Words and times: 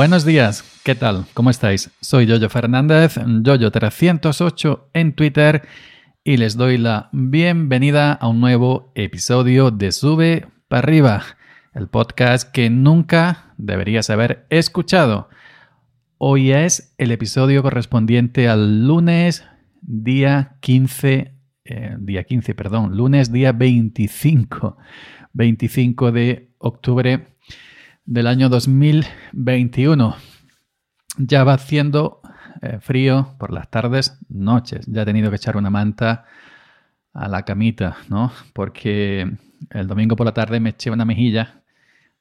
Buenos 0.00 0.24
días, 0.24 0.64
¿qué 0.82 0.94
tal? 0.94 1.26
¿Cómo 1.34 1.50
estáis? 1.50 1.90
Soy 2.00 2.24
Yoyo 2.24 2.48
Fernández, 2.48 3.18
Yoyo308 3.18 4.84
en 4.94 5.12
Twitter 5.12 5.68
y 6.24 6.38
les 6.38 6.56
doy 6.56 6.78
la 6.78 7.10
bienvenida 7.12 8.14
a 8.14 8.26
un 8.28 8.40
nuevo 8.40 8.92
episodio 8.94 9.70
de 9.70 9.92
Sube 9.92 10.46
para 10.68 10.78
arriba, 10.78 11.22
el 11.74 11.88
podcast 11.88 12.50
que 12.50 12.70
nunca 12.70 13.52
deberías 13.58 14.08
haber 14.08 14.46
escuchado. 14.48 15.28
Hoy 16.16 16.50
es 16.52 16.94
el 16.96 17.10
episodio 17.10 17.62
correspondiente 17.62 18.48
al 18.48 18.86
lunes 18.86 19.44
día 19.82 20.56
15, 20.60 21.34
eh, 21.66 21.96
día 21.98 22.24
15, 22.24 22.54
perdón, 22.54 22.96
lunes 22.96 23.30
día 23.30 23.52
25, 23.52 24.78
25 25.34 26.10
de 26.10 26.54
octubre 26.56 27.36
del 28.10 28.26
año 28.26 28.48
2021. 28.48 30.16
Ya 31.16 31.44
va 31.44 31.54
haciendo 31.54 32.20
eh, 32.60 32.78
frío 32.80 33.36
por 33.38 33.52
las 33.52 33.70
tardes, 33.70 34.18
noches. 34.28 34.84
Ya 34.88 35.02
he 35.02 35.04
tenido 35.04 35.30
que 35.30 35.36
echar 35.36 35.56
una 35.56 35.70
manta 35.70 36.24
a 37.12 37.28
la 37.28 37.44
camita, 37.44 37.98
¿no? 38.08 38.32
Porque 38.52 39.30
el 39.70 39.86
domingo 39.86 40.16
por 40.16 40.26
la 40.26 40.34
tarde 40.34 40.58
me 40.58 40.70
eché 40.70 40.90
una 40.90 41.04
mejilla, 41.04 41.62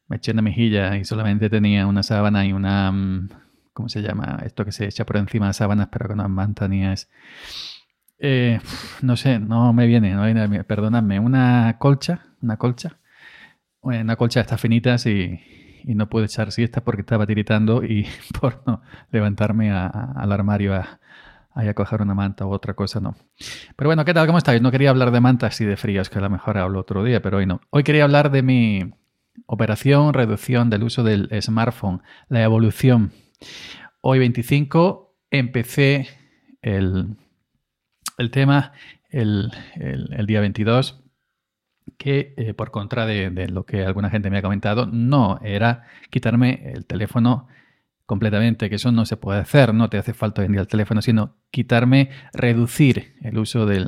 me 0.07 0.17
eché 0.17 0.31
una 0.31 0.43
mejilla 0.43 0.95
y 0.95 1.05
solamente 1.05 1.49
tenía 1.49 1.87
una 1.87 2.03
sábana 2.03 2.45
y 2.45 2.53
una... 2.53 2.91
Mm, 2.91 3.29
¿Cómo 3.73 3.89
se 3.89 4.03
llama? 4.03 4.43
Esto 4.45 4.65
que 4.65 4.71
se 4.71 4.85
echa 4.85 5.07
por 5.07 5.17
encima 5.17 5.47
de 5.47 5.53
sábanas 5.53 5.87
pero 5.91 6.07
que 6.07 6.15
no 6.15 6.29
manta 6.29 6.67
ni 6.67 6.85
es... 6.85 7.09
Eh, 8.19 8.59
no 9.01 9.17
sé, 9.17 9.39
no 9.39 9.73
me 9.73 9.87
viene, 9.87 10.13
no 10.13 10.25
viene, 10.25 10.63
perdonadme, 10.65 11.19
una 11.19 11.77
colcha, 11.79 12.27
una 12.41 12.57
colcha, 12.57 12.97
una 13.81 14.15
colcha 14.17 14.41
de 14.41 14.43
estas 14.43 14.61
finitas 14.61 15.05
y, 15.05 15.39
y 15.83 15.95
no 15.95 16.09
pude 16.09 16.25
echar 16.25 16.51
siesta 16.51 16.83
porque 16.83 17.01
estaba 17.01 17.25
tiritando 17.25 17.83
y 17.83 18.07
por 18.39 18.61
no 18.65 18.81
levantarme 19.11 19.71
al 19.71 20.31
armario 20.31 20.75
a, 20.75 20.99
a, 21.53 21.73
coger 21.73 22.01
una 22.01 22.13
manta 22.13 22.45
u 22.45 22.51
otra 22.51 22.73
cosa, 22.73 22.99
no. 22.99 23.15
Pero 23.75 23.89
bueno, 23.89 24.05
¿qué 24.05 24.13
tal? 24.13 24.27
¿Cómo 24.27 24.37
estáis? 24.37 24.61
No 24.61 24.71
quería 24.71 24.89
hablar 24.89 25.11
de 25.11 25.21
mantas 25.21 25.59
y 25.61 25.65
de 25.65 25.77
fríos, 25.77 26.09
que 26.09 26.19
a 26.19 26.21
lo 26.21 26.29
mejor 26.29 26.57
hablo 26.57 26.79
otro 26.79 27.03
día, 27.03 27.21
pero 27.21 27.37
hoy 27.37 27.45
no. 27.45 27.61
Hoy 27.69 27.83
quería 27.83 28.03
hablar 28.03 28.31
de 28.31 28.41
mi 28.43 28.93
operación, 29.45 30.13
reducción 30.13 30.69
del 30.69 30.83
uso 30.83 31.03
del 31.03 31.29
smartphone, 31.41 32.01
la 32.27 32.43
evolución. 32.43 33.11
Hoy 34.01 34.19
25 34.19 35.15
empecé 35.31 36.07
el, 36.61 37.15
el 38.17 38.31
tema 38.31 38.73
el, 39.09 39.51
el, 39.75 40.13
el 40.13 40.25
día 40.25 40.41
22 40.41 41.03
que 41.97 42.33
eh, 42.37 42.53
por 42.53 42.71
contra 42.71 43.05
de, 43.05 43.47
lo 43.49 43.65
que 43.65 43.85
alguna 43.85 44.09
gente 44.09 44.29
me 44.29 44.37
ha 44.37 44.41
comentado, 44.41 44.85
no 44.85 45.39
era 45.43 45.83
quitarme 46.09 46.71
el 46.73 46.85
teléfono 46.85 47.47
completamente, 48.05 48.69
que 48.69 48.75
eso 48.75 48.91
no 48.91 49.05
se 49.05 49.17
puede 49.17 49.39
hacer, 49.39 49.73
no 49.73 49.89
te 49.89 49.97
hace 49.97 50.13
falta 50.13 50.41
venir 50.41 50.59
el 50.59 50.67
teléfono, 50.67 51.01
sino 51.01 51.35
quitarme, 51.51 52.09
reducir 52.33 53.13
el 53.21 53.37
uso 53.37 53.65
del, 53.65 53.87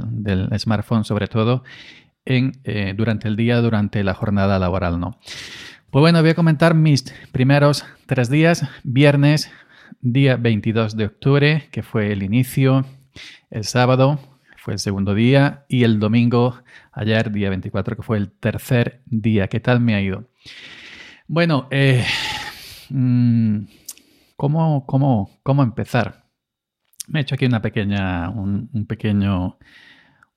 smartphone, 0.60 1.04
sobre 1.04 1.28
todo 1.28 1.64
en, 2.26 2.52
eh, 2.64 2.94
durante 2.96 3.28
el 3.28 3.36
día, 3.36 3.62
durante 3.62 4.04
la 4.04 4.14
jornada 4.14 4.60
laboral, 4.60 5.00
¿no? 5.00 5.18
Pues 5.92 6.02
bueno, 6.02 6.22
voy 6.22 6.30
a 6.30 6.36
comentar 6.36 6.74
mis 6.74 7.04
primeros 7.34 7.86
tres 8.06 8.30
días. 8.30 8.66
Viernes, 8.84 9.52
día 10.00 10.38
22 10.38 10.96
de 10.96 11.06
octubre, 11.06 11.68
que 11.70 11.84
fue 11.84 12.14
el 12.14 12.24
inicio. 12.24 12.86
El 13.50 13.66
sábado, 13.66 14.18
fue 14.62 14.74
el 14.74 14.80
segundo 14.80 15.16
día, 15.16 15.66
y 15.70 15.86
el 15.86 16.00
domingo, 16.00 16.62
ayer, 16.92 17.32
día 17.32 17.50
24, 17.50 17.96
que 17.96 18.04
fue 18.04 18.18
el 18.18 18.32
tercer 18.32 19.02
día. 19.08 19.48
¿Qué 19.48 19.60
tal 19.60 19.80
me 19.80 19.96
ha 19.96 20.02
ido? 20.02 20.30
Bueno, 21.28 21.68
eh, 21.72 22.06
mm, 22.92 23.62
¿cómo, 24.36 24.86
cómo, 24.86 25.64
empezar? 25.64 26.26
Me 27.08 27.20
he 27.20 27.22
hecho 27.24 27.34
aquí 27.34 27.48
una 27.48 27.64
pequeña, 27.64 28.30
un, 28.30 28.86
pequeño, 28.88 29.58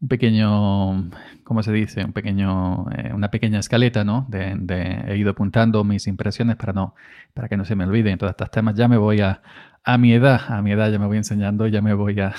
un 0.01 0.09
pequeño, 0.09 1.11
¿cómo 1.45 1.63
se 1.63 1.73
dice? 1.73 2.03
Un 2.03 2.15
pequeño, 2.15 2.87
eh, 2.93 3.13
una 3.13 3.31
pequeña 3.31 3.59
escaleta, 3.59 4.05
¿no? 4.05 4.27
De, 4.31 5.05
he 5.07 5.19
ido 5.19 5.33
apuntando 5.33 5.85
mis 5.85 6.07
impresiones 6.07 6.57
para 6.57 6.73
no, 6.73 6.95
para 7.35 7.51
que 7.51 7.59
no 7.59 7.67
se 7.67 7.77
me 7.77 7.85
olviden 7.85 8.17
todos 8.17 8.31
estos 8.31 8.51
temas. 8.51 8.75
Ya 8.75 8.89
me 8.89 8.97
voy 8.97 9.21
a, 9.21 9.43
a 9.85 9.99
mi 9.99 10.15
edad, 10.15 10.41
a 10.49 10.63
mi 10.63 10.73
edad 10.73 10.91
ya 10.91 10.99
me 10.99 11.07
voy 11.07 11.19
enseñando, 11.19 11.67
ya 11.67 11.83
me 11.83 11.93
voy 11.93 12.21
a, 12.21 12.35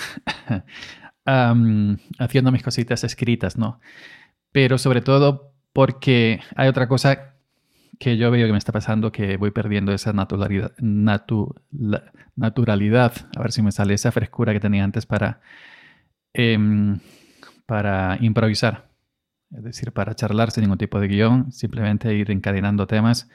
haciendo 1.25 2.51
mis 2.51 2.63
cositas 2.63 3.03
escritas, 3.03 3.57
¿no? 3.57 3.79
Pero 4.51 4.77
sobre 4.77 5.01
todo 5.01 5.53
porque 5.73 6.39
hay 6.55 6.67
otra 6.67 6.87
cosa 6.87 7.35
que 7.99 8.17
yo 8.17 8.31
veo 8.31 8.47
que 8.47 8.51
me 8.51 8.57
está 8.57 8.71
pasando, 8.71 9.11
que 9.11 9.37
voy 9.37 9.51
perdiendo 9.51 9.91
esa 9.91 10.13
naturalidad, 10.13 10.73
naturalidad, 12.35 13.13
a 13.35 13.41
ver 13.41 13.51
si 13.51 13.61
me 13.61 13.71
sale 13.71 13.93
esa 13.93 14.11
frescura 14.11 14.53
que 14.53 14.59
tenía 14.59 14.83
antes 14.83 15.05
para, 15.05 15.41
em, 16.33 16.99
para 17.65 18.17
improvisar. 18.21 18.89
Es 19.51 19.63
decir, 19.63 19.91
para 19.93 20.15
charlar 20.15 20.51
sin 20.51 20.63
ningún 20.63 20.77
tipo 20.77 20.99
de 20.99 21.07
guion, 21.07 21.51
simplemente 21.51 22.13
ir 22.13 22.31
encadenando 22.31 22.87
temas. 22.87 23.29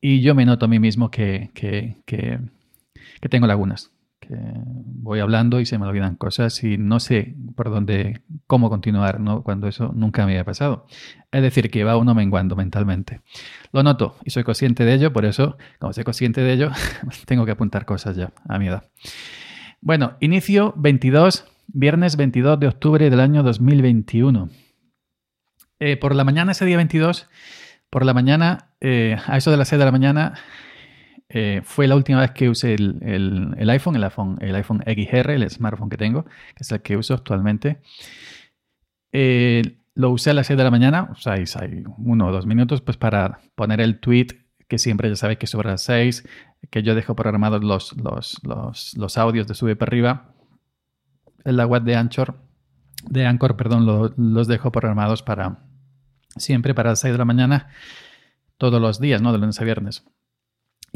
Y 0.00 0.20
yo 0.20 0.34
me 0.34 0.46
noto 0.46 0.66
a 0.66 0.68
mí 0.68 0.78
mismo 0.78 1.10
que, 1.10 1.50
que, 1.54 1.96
que, 2.06 2.38
que 3.20 3.28
tengo 3.28 3.46
lagunas, 3.46 3.92
voy 4.28 5.20
hablando 5.20 5.60
y 5.60 5.66
se 5.66 5.78
me 5.78 5.86
olvidan 5.86 6.16
cosas 6.16 6.62
y 6.64 6.78
no 6.78 7.00
sé 7.00 7.36
por 7.54 7.70
dónde, 7.70 8.22
cómo 8.46 8.68
continuar, 8.70 9.20
¿no? 9.20 9.42
Cuando 9.42 9.68
eso 9.68 9.92
nunca 9.94 10.26
me 10.26 10.32
había 10.32 10.44
pasado. 10.44 10.86
Es 11.30 11.42
decir, 11.42 11.70
que 11.70 11.84
va 11.84 11.96
uno 11.96 12.14
menguando 12.14 12.56
mentalmente. 12.56 13.20
Lo 13.72 13.82
noto 13.82 14.16
y 14.24 14.30
soy 14.30 14.44
consciente 14.44 14.84
de 14.84 14.94
ello, 14.94 15.12
por 15.12 15.24
eso, 15.24 15.56
como 15.78 15.92
soy 15.92 16.04
consciente 16.04 16.40
de 16.40 16.52
ello, 16.52 16.70
tengo 17.26 17.44
que 17.44 17.52
apuntar 17.52 17.84
cosas 17.84 18.16
ya 18.16 18.32
a 18.48 18.58
mi 18.58 18.68
edad. 18.68 18.84
Bueno, 19.80 20.16
inicio 20.20 20.74
22, 20.76 21.44
viernes 21.68 22.16
22 22.16 22.58
de 22.58 22.68
octubre 22.68 23.10
del 23.10 23.20
año 23.20 23.42
2021. 23.42 24.48
Eh, 25.78 25.96
por 25.96 26.14
la 26.14 26.24
mañana, 26.24 26.52
ese 26.52 26.64
día 26.64 26.76
22, 26.76 27.28
por 27.90 28.04
la 28.04 28.14
mañana, 28.14 28.70
eh, 28.80 29.16
a 29.26 29.36
eso 29.36 29.50
de 29.50 29.56
las 29.56 29.68
6 29.68 29.78
de 29.78 29.84
la 29.84 29.92
mañana, 29.92 30.34
eh, 31.28 31.60
fue 31.64 31.88
la 31.88 31.96
última 31.96 32.20
vez 32.20 32.30
que 32.30 32.48
usé 32.48 32.74
el, 32.74 33.68
iPhone, 33.68 33.96
el 33.96 34.54
iPhone, 34.54 34.82
XR, 34.86 35.30
el 35.32 35.50
smartphone 35.50 35.90
que 35.90 35.96
tengo, 35.96 36.24
que 36.24 36.60
es 36.60 36.70
el 36.70 36.82
que 36.82 36.96
uso 36.96 37.14
actualmente. 37.14 37.80
Eh, 39.12 39.78
lo 39.94 40.10
usé 40.10 40.30
a 40.30 40.34
las 40.34 40.46
6 40.46 40.56
de 40.58 40.64
la 40.64 40.70
mañana, 40.70 41.08
o 41.10 41.16
sea, 41.16 41.34
hay 41.34 41.44
uno 41.98 42.26
o 42.26 42.32
dos 42.32 42.46
minutos, 42.46 42.80
pues 42.82 42.96
para 42.96 43.40
poner 43.54 43.80
el 43.80 43.98
tweet 43.98 44.28
que 44.68 44.78
siempre 44.78 45.08
ya 45.08 45.16
sabéis 45.16 45.38
que 45.38 45.46
sobre 45.46 45.70
las 45.70 45.82
6, 45.82 46.28
que 46.70 46.82
yo 46.82 46.94
dejo 46.94 47.16
programados 47.16 47.62
los, 47.64 49.16
audios 49.16 49.46
de 49.46 49.54
sube 49.54 49.76
para 49.76 49.90
arriba. 49.90 50.32
En 51.44 51.56
la 51.56 51.66
web 51.66 51.82
de 51.84 51.94
Anchor, 51.94 52.36
de 53.08 53.24
Anchor, 53.24 53.56
perdón, 53.56 54.12
los 54.16 54.48
dejo 54.48 54.72
programados 54.72 55.22
para 55.22 55.60
siempre 56.36 56.74
para 56.74 56.90
las 56.90 57.00
6 57.00 57.12
de 57.14 57.18
la 57.18 57.24
mañana, 57.24 57.68
todos 58.58 58.80
los 58.80 59.00
días, 59.00 59.22
¿no? 59.22 59.32
De 59.32 59.38
lunes 59.38 59.60
a 59.60 59.64
viernes. 59.64 60.04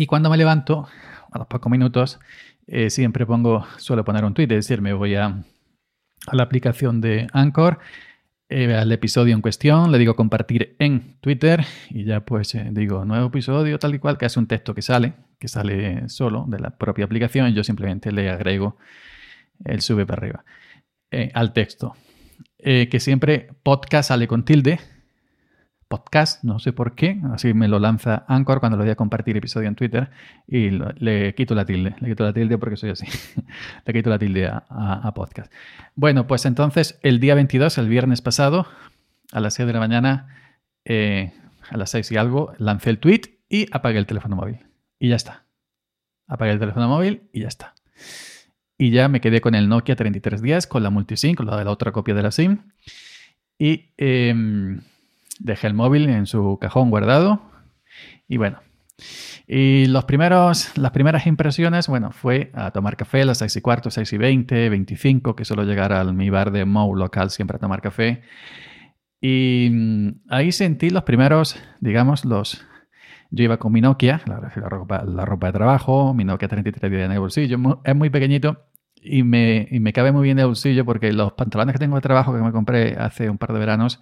Y 0.01 0.07
cuando 0.07 0.31
me 0.31 0.39
levanto, 0.39 0.89
a 1.31 1.39
los 1.39 1.47
pocos 1.47 1.71
minutos, 1.71 2.21
eh, 2.67 2.89
siempre 2.89 3.27
pongo, 3.27 3.67
suelo 3.77 4.03
poner 4.03 4.25
un 4.25 4.33
tweet, 4.33 4.47
es 4.47 4.67
decir, 4.67 4.81
me 4.81 4.95
voy 4.95 5.15
a, 5.15 5.45
la 6.33 6.43
aplicación 6.43 7.03
de 7.03 7.27
Anchor, 7.35 7.81
eh, 8.49 8.75
al 8.75 8.91
episodio 8.93 9.35
en 9.35 9.43
cuestión, 9.43 9.93
le 9.93 9.99
digo 9.99 10.17
compartir 10.17 10.75
en 10.79 11.17
Twitter 11.21 11.67
y 11.91 12.05
ya 12.05 12.21
pues 12.25 12.55
eh, 12.55 12.71
digo 12.73 13.05
nuevo 13.05 13.27
episodio 13.27 13.79
tal 13.79 13.95
y 13.95 13.99
cual, 13.99 14.17
que 14.17 14.25
hace 14.25 14.39
un 14.39 14.47
texto 14.47 14.75
que 14.75 14.81
sale, 14.81 15.13
que 15.39 15.49
sale 15.49 16.09
solo 16.09 16.47
de 16.49 16.61
la 16.61 16.71
propia 16.71 17.05
aplicación 17.05 17.49
y 17.49 17.53
yo 17.53 17.63
simplemente 17.63 18.11
le 18.11 18.31
agrego 18.31 18.79
el 19.67 19.83
sube 19.83 20.07
para 20.07 20.23
arriba 20.23 20.45
al 21.35 21.53
texto. 21.53 21.95
que 22.57 23.01
siempre 23.01 23.51
podcast 23.63 24.09
sale 24.09 24.27
con 24.27 24.47
tilde, 24.47 24.81
podcast, 25.91 26.45
no 26.45 26.61
sé 26.61 26.73
por 26.73 26.95
qué, 26.95 27.21
así 27.33 27.53
me 27.53 27.67
lo 27.67 27.81
lanza 27.81 28.25
Anchor 28.29 28.61
cuando 28.61 28.79
lo 28.79 28.85
voy 28.85 28.93
a 28.93 28.95
compartir 28.95 29.37
episodio 29.37 29.67
en 29.67 29.75
Twitter 29.75 30.09
y 30.47 30.71
le 30.71 31.35
quito 31.35 31.57
la 31.57 31.65
tilde, 31.65 31.97
le 31.99 32.11
quito 32.11 32.23
la 32.23 32.33
tilde 32.33 32.59
porque 32.59 32.77
soy 32.77 32.91
así, 32.91 33.07
le 33.85 33.93
quito 33.93 34.09
la 34.09 34.17
tilde 34.17 34.47
a, 34.47 35.13
podcast. 35.17 35.53
Bueno, 35.97 36.29
pues 36.29 36.47
entonces 36.47 37.01
el 37.03 37.19
día 37.19 37.35
22, 37.35 37.77
el 37.79 37.89
viernes 37.89 38.23
pasado, 38.23 38.69
a 39.33 39.41
las 39.41 39.55
6 39.55 39.67
de 39.67 39.73
la 39.73 39.81
mañana, 39.81 40.29
eh, 40.85 41.33
a 41.69 41.77
las 41.77 41.91
6 41.91 42.13
y 42.13 42.17
algo, 42.17 42.53
lancé 42.59 42.91
el 42.91 43.01
tweet 43.01 43.23
y 43.49 43.67
apagué 43.73 43.99
el 43.99 44.07
teléfono 44.07 44.37
móvil. 44.37 44.61
Y 45.01 45.09
ya 45.09 45.17
está. 45.17 45.45
Apagué 46.29 46.53
el 46.53 46.61
teléfono 46.61 46.87
móvil 46.87 47.29
y 47.33 47.41
ya 47.41 47.49
está. 47.49 47.75
Y 48.79 48.93
ya 48.93 49.09
me 49.09 49.21
quedé 49.21 49.41
con 49.41 49.57
el 49.57 49.69
Nokia 49.69 49.97
3310, 49.97 50.69
con 50.69 50.85
la 50.85 50.91
multisync, 50.91 51.37
con 51.37 51.47
la 51.47 51.57
de 51.57 51.65
la 51.65 51.73
otra 51.73 51.91
copia 51.91 52.15
de 52.15 52.23
la 52.23 52.31
SIM. 52.31 52.59
Y... 53.59 53.91
Em, 53.97 54.83
Dejé 55.41 55.67
el 55.67 55.75
móvil 55.75 56.09
en 56.09 56.27
su 56.27 56.59
cajón 56.61 56.91
guardado 56.91 57.43
y 58.29 58.37
bueno. 58.37 58.61
Y 59.47 59.87
los 59.87 60.05
primeros, 60.05 60.77
las 60.77 60.93
primeras 60.93 61.27
impresiones, 61.27 61.89
bueno, 61.89 62.13
fue 62.13 62.51
a 62.55 62.71
tomar 62.71 62.97
café 62.97 63.23
a 63.23 63.25
las 63.25 63.39
6 63.39 63.57
y 63.57 63.61
cuarto, 63.61 63.91
6 63.91 64.13
y 64.13 64.19
20, 64.19 64.69
25, 64.69 65.35
que 65.35 65.45
suelo 65.45 65.65
llegar 65.65 65.93
al 65.93 66.15
mi 66.15 66.31
bar 66.31 66.53
de 66.53 66.65
Mou 66.65 66.95
local 66.95 67.31
siempre 67.31 67.57
a 67.57 67.59
tomar 67.59 67.81
café. 67.81 68.23
Y 69.21 69.69
mm, 69.73 70.09
ahí 70.29 70.53
sentí 70.53 70.91
los 70.91 71.03
primeros, 71.03 71.61
digamos, 71.81 72.25
los, 72.25 72.65
yo 73.31 73.45
iba 73.45 73.57
con 73.59 73.73
mi 73.73 73.81
Nokia, 73.81 74.21
la, 74.27 74.39
ropa, 74.39 75.05
la 75.05 75.25
ropa, 75.25 75.47
de 75.49 75.53
trabajo, 75.53 76.15
mi 76.15 76.25
Nokia 76.25 76.49
3310 76.49 77.07
en 77.07 77.13
el 77.13 77.19
bolsillo, 77.19 77.81
es 77.85 77.97
muy 77.97 78.11
pequeñito 78.11 78.67
y 79.03 79.23
me, 79.23 79.67
y 79.71 79.81
me 79.81 79.93
cabe 79.93 80.13
muy 80.13 80.25
bien 80.25 80.39
en 80.39 80.43
el 80.43 80.47
bolsillo 80.47 80.85
porque 80.85 81.13
los 81.13 81.33
pantalones 81.33 81.73
que 81.73 81.79
tengo 81.79 81.97
de 81.97 82.03
trabajo 82.03 82.33
que 82.35 82.41
me 82.41 82.53
compré 82.53 82.97
hace 82.97 83.31
un 83.31 83.39
par 83.39 83.53
de 83.53 83.59
veranos 83.59 84.01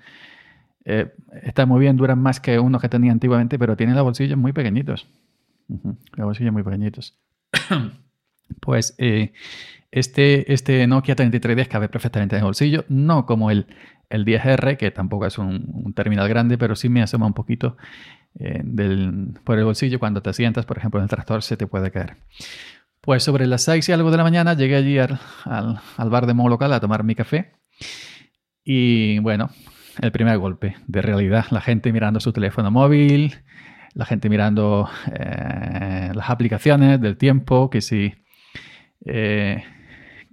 eh, 0.90 1.12
están 1.42 1.68
muy 1.68 1.80
bien, 1.80 1.98
duran 1.98 2.18
más 2.18 2.40
que 2.40 2.58
unos 2.58 2.80
que 2.80 2.88
tenía 2.88 3.12
antiguamente, 3.12 3.58
pero 3.58 3.76
tienen 3.76 3.94
los 3.94 4.04
bolsillos 4.04 4.38
muy 4.38 4.54
pequeñitos. 4.54 5.06
Los 5.68 6.24
bolsillos 6.24 6.50
muy 6.50 6.62
pequeñitos. 6.62 7.14
pues 8.60 8.94
eh, 8.96 9.34
este, 9.90 10.50
este 10.50 10.86
Nokia 10.86 11.14
3310 11.14 11.68
cabe 11.68 11.90
perfectamente 11.90 12.36
en 12.36 12.40
el 12.40 12.46
bolsillo, 12.46 12.86
no 12.88 13.26
como 13.26 13.50
el, 13.50 13.66
el 14.08 14.24
10R, 14.24 14.78
que 14.78 14.90
tampoco 14.90 15.26
es 15.26 15.36
un, 15.36 15.92
terminal 15.94 16.26
grande, 16.26 16.56
pero 16.56 16.74
sí 16.74 16.88
me 16.88 17.02
asoma 17.02 17.26
un 17.26 17.34
poquito 17.34 17.76
eh, 18.38 18.62
del, 18.64 19.38
por 19.44 19.58
el 19.58 19.66
bolsillo. 19.66 19.98
Cuando 19.98 20.22
te 20.22 20.32
sientas, 20.32 20.64
por 20.64 20.78
ejemplo, 20.78 21.00
en 21.00 21.04
el 21.04 21.10
tractor, 21.10 21.42
se 21.42 21.58
te 21.58 21.66
puede 21.66 21.90
caer. 21.90 22.16
Pues 23.02 23.22
sobre 23.22 23.46
las 23.46 23.62
6 23.64 23.86
y 23.90 23.92
algo 23.92 24.10
de 24.10 24.16
la 24.16 24.22
mañana 24.22 24.54
llegué 24.54 24.76
allí 24.76 24.98
al, 24.98 25.20
al, 25.44 26.08
bar 26.08 26.26
de 26.26 26.32
modo 26.32 26.48
local 26.48 26.72
a 26.72 26.80
tomar 26.80 27.04
mi 27.04 27.14
café. 27.14 27.52
Y 28.64 29.18
bueno, 29.18 29.50
el 30.00 30.12
primer 30.12 30.38
golpe 30.38 30.76
de 30.86 31.02
realidad. 31.02 31.46
La 31.50 31.60
gente 31.60 31.92
mirando 31.92 32.20
su 32.20 32.32
teléfono 32.32 32.70
móvil, 32.70 33.34
la 33.94 34.04
gente 34.04 34.28
mirando 34.28 34.88
eh, 35.12 36.10
las 36.14 36.30
aplicaciones 36.30 37.00
del 37.00 37.16
tiempo, 37.16 37.70
que 37.70 37.80
si, 37.80 38.14
eh, 39.04 39.64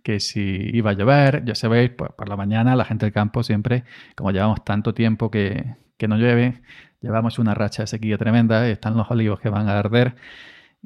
que 0.04 0.20
si 0.20 0.70
iba 0.74 0.92
a 0.92 0.94
llover. 0.94 1.44
Ya 1.46 1.56
sabéis, 1.56 1.92
pues 1.92 2.12
por 2.18 2.30
la 2.30 2.36
mañana 2.36 2.76
la 2.76 2.86
gente 2.86 3.06
del 3.06 3.14
campo 3.14 3.44
siempre, 3.44 3.84
como 4.16 4.32
llevamos 4.32 4.64
tanto 4.64 4.94
tiempo 4.94 5.32
que, 5.32 5.76
que 5.98 6.08
no 6.08 6.18
llueve, 6.18 6.62
llevamos 7.02 7.40
una 7.40 7.54
racha 7.54 7.84
de 7.84 7.88
sequía 7.88 8.18
tremenda, 8.18 8.68
están 8.68 8.96
los 8.98 9.10
olivos 9.10 9.40
que 9.40 9.50
van 9.50 9.70
a 9.70 9.80
arder 9.80 10.16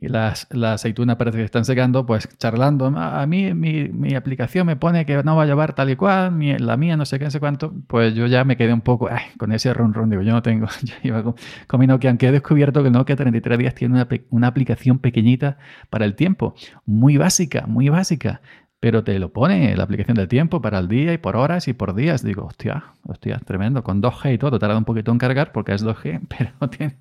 y 0.02 0.08
las, 0.08 0.48
la 0.52 0.74
aceituna 0.74 1.18
parece 1.18 1.40
que 1.40 1.44
están 1.44 1.66
secando, 1.66 2.06
pues 2.06 2.30
charlando. 2.38 2.88
A 2.88 3.26
mí 3.26 3.54
mi, 3.54 4.16
aplicación 4.16 4.66
me 4.66 4.78
pone 4.78 5.06
que 5.06 5.22
no 5.24 5.36
va 5.36 5.44
a 5.44 5.46
llevar 5.46 5.74
tal 5.74 5.90
y 5.90 5.98
cual, 5.98 6.40
la 6.60 6.78
mía 6.78 6.96
no 6.96 7.06
sé 7.06 7.20
qué, 7.20 7.26
no 7.26 7.32
sé 7.32 7.40
cuánto. 7.40 7.74
Pues 7.88 8.16
yo 8.16 8.26
ya 8.28 8.46
me 8.46 8.56
quedé 8.56 8.72
un 8.72 8.82
poco 8.82 9.10
con 9.38 9.52
ese 9.52 9.74
ron 9.74 9.94
ron. 9.94 10.10
Digo, 10.10 10.22
yo 10.22 10.32
no 10.32 10.42
tengo. 10.42 10.68
Yo 10.84 10.96
iba 11.04 11.24
con, 11.24 11.36
mi 11.80 11.88
Nokia, 11.88 12.10
aunque 12.10 12.28
he 12.28 12.32
descubierto 12.32 12.82
que 12.82 12.88
el 12.88 12.94
Nokia 12.94 13.16
33 13.16 13.60
días 13.60 13.76
tiene 13.76 13.96
una, 13.96 14.08
una 14.30 14.48
aplicación 14.48 15.00
pequeñita 15.00 15.58
para 15.90 16.06
el 16.06 16.16
tiempo. 16.16 16.56
Muy 16.86 17.18
básica, 17.18 17.66
muy 17.68 17.90
básica 17.90 18.42
pero 18.82 19.04
te 19.04 19.20
lo 19.20 19.34
pone 19.34 19.76
la 19.76 19.84
aplicación 19.84 20.16
del 20.16 20.30
tiempo 20.30 20.62
para 20.62 20.80
el 20.80 20.88
día 20.88 21.12
y 21.12 21.18
por 21.18 21.36
horas 21.36 21.68
y 21.68 21.74
por 21.74 21.94
días. 21.94 22.24
Digo, 22.24 22.46
hostia, 22.46 22.86
hostia, 23.04 23.38
tremendo. 23.40 23.84
Con 23.84 24.02
2G 24.02 24.36
y 24.36 24.38
todo, 24.38 24.58
tarda 24.58 24.78
un 24.78 24.86
poquito 24.86 25.12
en 25.12 25.18
cargar 25.18 25.52
porque 25.52 25.74
es 25.74 25.84
2G, 25.84 26.22
pero 26.38 26.70
tiene 26.70 26.98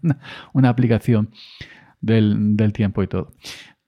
una 0.53 0.71
aplicación 0.71 1.31
del, 2.01 2.73
tiempo 2.73 3.03
y 3.03 3.07
todo. 3.07 3.33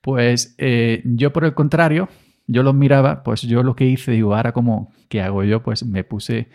Pues 0.01 0.55
eh, 0.59 1.03
yo 1.05 1.33
por 1.33 1.45
el 1.45 1.55
contrario, 1.55 2.09
yo 2.47 2.63
los 2.63 2.75
miraba, 2.75 3.23
pues 3.23 3.43
yo 3.43 3.63
lo 3.63 3.77
que 3.77 3.87
hice, 3.87 4.13
digo, 4.13 4.35
ahora 4.35 4.53
como, 4.53 4.93
¿qué 5.09 5.23
hago 5.23 5.45
yo? 5.45 5.63
Pues 5.63 5.85
me 5.85 6.05
puse 6.05 6.49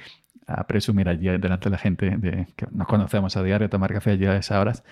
a 0.48 0.66
presumir 0.68 1.10
allí 1.10 1.28
delante 1.28 1.66
de 1.66 1.69
la 1.69 1.78
gente 1.78 2.18
de, 2.18 2.48
que 2.56 2.68
nos 2.72 2.88
conocemos 2.88 3.36
a 3.38 3.44
diario, 3.44 3.69
tomar 3.69 3.94
café 3.94 4.12
allí 4.12 4.25
a 4.25 4.38
esas 4.38 4.60
horas, 4.60 4.84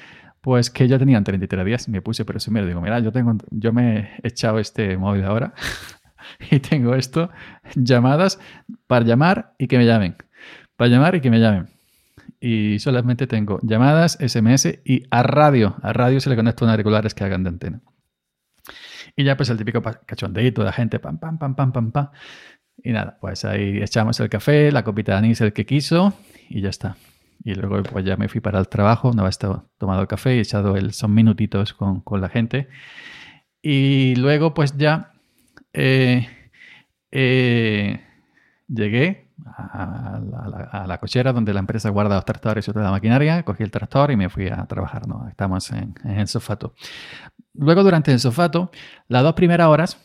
pues 0.42 0.70
que 0.70 0.88
ya 0.88 0.98
tenían 0.98 1.24
33 1.24 1.66
días, 1.66 1.90
me 1.90 2.02
puse 2.02 2.24
a 2.24 2.26
presumir, 2.26 2.66
digo, 2.66 2.82
mira, 2.82 3.00
yo, 3.00 3.12
tengo, 3.12 3.36
yo 3.52 3.72
me 3.72 3.98
he 4.24 4.28
echado 4.28 4.60
este 4.60 4.98
móvil 4.98 5.24
ahora 5.26 5.54
y 6.52 6.60
tengo 6.60 6.96
esto, 6.96 7.30
llamadas 7.76 8.40
para 8.88 9.06
llamar 9.06 9.54
y 9.58 9.68
que 9.68 9.78
me 9.78 9.86
llamen, 9.86 10.16
para 10.76 10.90
llamar 10.90 11.16
y 11.16 11.22
que 11.22 11.30
me 11.30 11.40
llamen 11.40 11.73
y 12.46 12.78
solamente 12.80 13.26
tengo 13.26 13.58
llamadas, 13.62 14.18
SMS 14.20 14.82
y 14.84 15.04
a 15.10 15.24
radio. 15.24 15.78
A 15.82 15.94
radio 15.94 16.20
se 16.20 16.30
le 16.30 16.36
conecta 16.36 16.66
unos 16.66 16.74
auriculares 16.74 17.14
que 17.14 17.24
hagan 17.24 17.44
de 17.44 17.50
antena. 17.50 17.82
Y 19.16 19.24
ya 19.24 19.38
pues 19.38 19.50
el 19.50 19.58
típico 19.58 19.82
cachondeito 19.82 20.60
de 20.62 20.66
la 20.66 20.74
gente, 20.74 21.00
pam, 21.00 21.20
pam, 21.20 21.38
pam, 21.38 21.56
pam, 21.56 21.72
pam, 21.72 21.92
pam. 21.94 22.10
Y 22.84 22.92
nada, 22.92 23.18
pues 23.22 23.46
ahí 23.46 23.82
echamos 23.82 24.20
el 24.20 24.28
café, 24.28 24.74
la 24.74 24.84
copita 24.84 25.14
de 25.14 25.20
anís, 25.20 25.40
el 25.40 25.54
que 25.54 25.66
quiso 25.66 26.14
y 26.50 26.60
ya 26.60 26.68
está. 26.68 26.98
Y 27.46 27.56
luego 27.56 27.82
pues 27.84 28.04
ya 28.04 28.18
me 28.18 28.28
fui 28.28 28.42
para 28.42 28.60
el 28.60 28.68
trabajo, 28.68 29.10
una 29.10 29.24
vez 29.24 29.40
tomado 29.78 30.02
el 30.02 30.08
café 30.10 30.36
y 30.36 30.40
echado 30.40 30.76
el, 30.76 30.92
son 30.92 31.14
minutitos 31.14 31.74
con, 31.74 32.02
con 32.02 32.20
la 32.20 32.28
gente. 32.28 32.68
Y 33.62 34.16
luego 34.18 34.54
pues 34.54 34.76
ya 34.76 35.14
eh, 35.72 36.28
eh, 37.10 38.02
llegué, 38.68 39.30
a, 39.46 40.86
la, 40.88 40.98
cochera 41.00 41.34
donde 41.34 41.54
la 41.54 41.60
empresa 41.60 41.90
guarda 41.90 42.16
los 42.16 42.26
tractores 42.26 42.68
y 42.68 42.72
toda 42.72 42.86
la 42.86 42.92
maquinaria, 42.92 43.44
cogí 43.44 43.64
el 43.64 43.72
tractor 43.72 44.12
y 44.12 44.16
me 44.16 44.30
fui 44.30 44.48
a 44.48 44.66
trabajar. 44.66 45.08
¿no? 45.08 45.28
Estamos 45.30 45.72
en, 45.72 45.96
el 46.06 46.28
sofato. 46.28 46.74
Luego, 47.54 47.84
durante 47.84 48.12
el 48.12 48.20
sofato, 48.20 48.72
las 49.08 49.24
dos 49.24 49.34
primeras 49.34 49.68
horas 49.68 49.98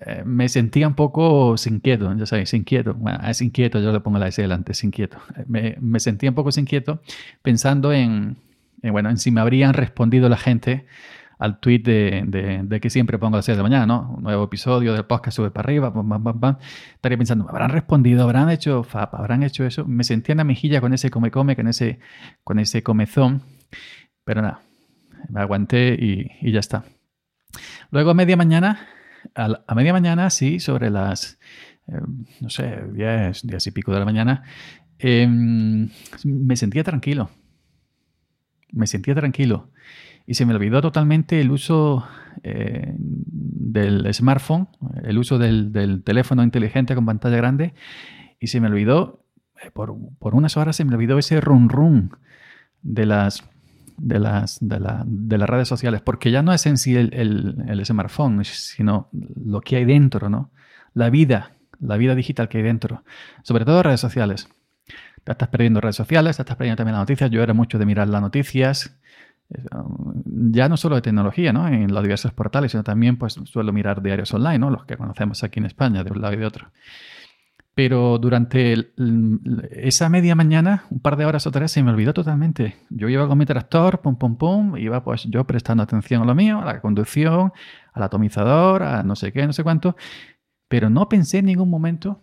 eh, 0.00 0.22
me 0.24 0.48
sentía 0.48 0.88
un 0.88 0.94
poco 0.94 1.54
inquieto, 1.64 2.14
ya 2.16 2.26
sabéis, 2.26 2.52
inquieto. 2.54 2.94
Bueno, 2.94 3.20
es 3.26 3.40
inquieto, 3.40 3.80
yo 3.80 3.92
le 3.92 4.00
pongo 4.00 4.18
la 4.18 4.28
S 4.28 4.40
delante, 4.40 4.72
inquieto. 4.82 5.18
Me, 5.46 5.76
me 5.80 6.00
sentía 6.00 6.30
un 6.30 6.34
poco 6.34 6.50
inquieto 6.56 7.00
pensando 7.42 7.92
en, 7.92 8.36
en, 8.82 8.92
bueno, 8.92 9.10
en 9.10 9.18
si 9.18 9.30
me 9.30 9.40
habrían 9.40 9.74
respondido 9.74 10.28
la 10.28 10.36
gente 10.36 10.86
al 11.42 11.58
tweet 11.58 11.80
de, 11.80 12.78
que 12.80 12.88
siempre 12.88 13.18
pongo 13.18 13.34
a 13.34 13.38
las 13.38 13.46
6 13.46 13.56
de 13.56 13.62
la 13.64 13.68
mañana, 13.68 13.84
¿no? 13.84 14.14
Un 14.16 14.22
nuevo 14.22 14.44
episodio 14.44 14.92
del 14.92 15.04
podcast 15.06 15.34
sube 15.36 15.50
para 15.50 15.66
arriba, 15.66 15.92
estaría 16.94 17.18
pensando, 17.18 17.48
¿habrán 17.48 17.70
respondido? 17.70 18.22
¿Habrán 18.22 18.48
hecho 18.48 18.84
FAP? 18.84 19.16
¿Habrán 19.16 19.42
hecho 19.42 19.64
eso? 19.64 19.84
Me 19.84 20.04
sentía 20.04 20.34
en 20.34 20.38
la 20.38 20.44
mejilla 20.44 20.80
con 20.80 20.94
ese 20.94 21.10
come-come, 21.10 21.56
con 21.56 21.66
ese, 21.66 21.98
con 22.44 22.60
ese 22.60 22.84
comezón, 22.84 23.42
pero 24.22 24.40
nada, 24.40 24.60
me 25.30 25.40
aguanté 25.40 25.96
y, 25.98 26.52
ya 26.52 26.60
está. 26.60 26.84
Luego 27.90 28.10
a 28.10 28.14
media 28.14 28.36
mañana, 28.36 28.86
a, 29.34 29.74
media 29.74 29.92
mañana, 29.92 30.30
sí, 30.30 30.60
sobre 30.60 30.90
las, 30.90 31.40
eh, 31.88 32.00
no 32.40 32.50
sé, 32.50 32.84
10, 32.92 33.48
10 33.48 33.66
y 33.66 33.70
pico 33.72 33.92
de 33.92 33.98
la 33.98 34.04
mañana, 34.04 34.44
em, 35.00 35.88
me 36.22 36.54
sentía 36.54 36.84
tranquilo. 36.84 37.30
Me 38.70 38.86
sentía 38.86 39.16
tranquilo 39.16 39.72
y 40.26 40.34
se 40.34 40.46
me 40.46 40.54
olvidó 40.54 40.80
totalmente 40.80 41.40
el 41.40 41.50
uso 41.50 42.06
eh, 42.42 42.94
del 42.96 44.12
smartphone, 44.12 44.68
el 45.04 45.18
uso 45.18 45.38
del, 45.38 46.02
teléfono 46.04 46.42
inteligente 46.42 46.94
con 46.94 47.06
pantalla 47.06 47.36
grande 47.36 47.74
y 48.40 48.48
se 48.48 48.60
me 48.60 48.68
olvidó, 48.68 49.24
eh, 49.62 49.70
por, 49.70 49.90
unas 50.34 50.56
horas 50.56 50.76
se 50.76 50.84
me 50.84 50.94
olvidó 50.94 51.18
ese 51.18 51.40
run 51.40 51.68
run 51.68 52.16
de 52.82 53.06
las, 53.06 53.44
de 53.96 54.18
las, 54.18 54.58
de, 54.60 55.38
las 55.38 55.48
redes 55.48 55.68
sociales, 55.68 56.00
porque 56.00 56.30
ya 56.30 56.42
no 56.42 56.52
es 56.52 56.66
en 56.66 56.78
sí 56.78 56.96
el, 56.96 57.82
smartphone, 57.84 58.44
sino 58.44 59.08
lo 59.12 59.60
que 59.60 59.76
hay 59.76 59.84
dentro, 59.84 60.28
¿no? 60.28 60.50
La 60.94 61.10
vida, 61.10 61.52
la 61.80 61.96
vida 61.96 62.14
digital 62.14 62.48
que 62.48 62.58
hay 62.58 62.64
dentro, 62.64 63.04
sobre 63.42 63.64
todo 63.64 63.82
redes 63.82 64.00
sociales. 64.00 64.48
Te 65.24 65.32
estás 65.32 65.48
perdiendo 65.48 65.80
redes 65.80 65.96
sociales, 65.96 66.36
te 66.36 66.42
estás 66.42 66.56
perdiendo 66.56 66.78
también 66.78 66.94
las 66.94 67.02
noticias. 67.02 67.30
Yo 67.30 67.42
era 67.42 67.54
mucho 67.54 67.78
de 67.78 67.86
mirar 67.86 68.08
las 68.08 68.20
noticias, 68.20 68.98
ya 70.24 70.68
no 70.68 70.76
solo 70.76 70.96
de 70.96 71.02
tecnología, 71.02 71.52
¿no? 71.52 71.68
En 71.68 71.92
los 71.92 72.02
diversos 72.02 72.32
portales, 72.32 72.72
sino 72.72 72.84
también 72.84 73.16
pues 73.16 73.34
suelo 73.44 73.72
mirar 73.72 74.02
diarios 74.02 74.32
online, 74.34 74.58
¿no? 74.58 74.70
Los 74.70 74.84
que 74.84 74.96
conocemos 74.96 75.42
aquí 75.44 75.60
en 75.60 75.66
España, 75.66 76.04
de 76.04 76.10
un 76.10 76.20
lado 76.20 76.34
y 76.34 76.38
de 76.38 76.46
otro. 76.46 76.70
Pero 77.74 78.18
durante 78.18 78.92
esa 79.70 80.10
media 80.10 80.34
mañana, 80.34 80.84
un 80.90 81.00
par 81.00 81.16
de 81.16 81.24
horas 81.24 81.46
o 81.46 81.50
tres, 81.50 81.72
se 81.72 81.82
me 81.82 81.90
olvidó 81.90 82.12
totalmente. 82.12 82.76
Yo 82.90 83.08
iba 83.08 83.26
con 83.26 83.38
mi 83.38 83.46
tractor, 83.46 84.00
pum, 84.02 84.16
pum, 84.16 84.36
pum, 84.36 84.76
iba 84.76 85.02
pues 85.02 85.24
yo 85.24 85.44
prestando 85.46 85.82
atención 85.82 86.22
a 86.22 86.24
lo 86.26 86.34
mío, 86.34 86.60
a 86.60 86.66
la 86.66 86.80
conducción, 86.82 87.52
al 87.94 88.02
atomizador, 88.02 88.82
a 88.82 89.02
no 89.02 89.16
sé 89.16 89.32
qué, 89.32 89.46
no 89.46 89.54
sé 89.54 89.62
cuánto, 89.62 89.96
pero 90.68 90.90
no 90.90 91.08
pensé 91.08 91.38
en 91.38 91.46
ningún 91.46 91.70
momento 91.70 92.20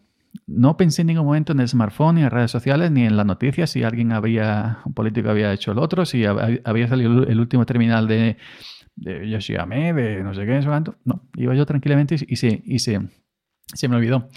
no 0.47 0.77
pensé 0.77 1.01
en 1.01 1.07
ningún 1.07 1.25
momento 1.25 1.53
en 1.53 1.59
el 1.59 1.67
smartphone, 1.67 2.15
ni 2.15 2.23
en 2.23 2.29
redes 2.29 2.51
sociales, 2.51 2.91
ni 2.91 3.05
en 3.05 3.17
las 3.17 3.25
noticias, 3.25 3.69
si 3.69 3.83
alguien 3.83 4.11
había, 4.11 4.79
un 4.85 4.93
político 4.93 5.29
había 5.29 5.53
hecho 5.53 5.71
el 5.71 5.79
otro, 5.79 6.05
si 6.05 6.25
había 6.25 6.87
salido 6.87 7.23
el 7.23 7.39
último 7.39 7.65
terminal 7.65 8.07
de, 8.07 8.37
de 8.99 9.29
Yoshigame, 9.29 9.93
de 9.93 10.23
no 10.23 10.33
sé 10.33 10.45
qué, 10.45 10.61
sé 10.61 10.67
No, 11.05 11.23
iba 11.35 11.55
yo 11.55 11.65
tranquilamente 11.65 12.15
y, 12.27 12.35
se, 12.35 12.61
y 12.63 12.79
se, 12.79 12.99
me 13.87 13.95
olvidó. 13.95 14.29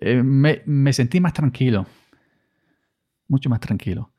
Eh, 0.00 0.22
me, 0.22 0.92
sentí 0.92 1.20
más 1.20 1.32
tranquilo, 1.32 1.86
mucho 3.28 3.48
más 3.48 3.60
tranquilo. 3.60 4.12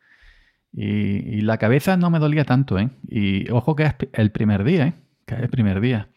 Y, 0.72 1.42
la 1.42 1.58
cabeza 1.58 1.98
no 1.98 2.10
me 2.10 2.20
dolía 2.20 2.46
tanto, 2.46 2.80
¿eh? 2.80 2.90
Y 3.08 3.50
ojo 3.52 3.76
que 3.76 3.84
es 3.84 3.96
el 4.14 4.32
primer 4.32 4.64
día, 4.64 4.88
¿eh? 4.88 4.94
Que 5.26 5.36
es 5.36 5.42
el 5.42 5.50
primer 5.50 5.82
día. 5.82 6.10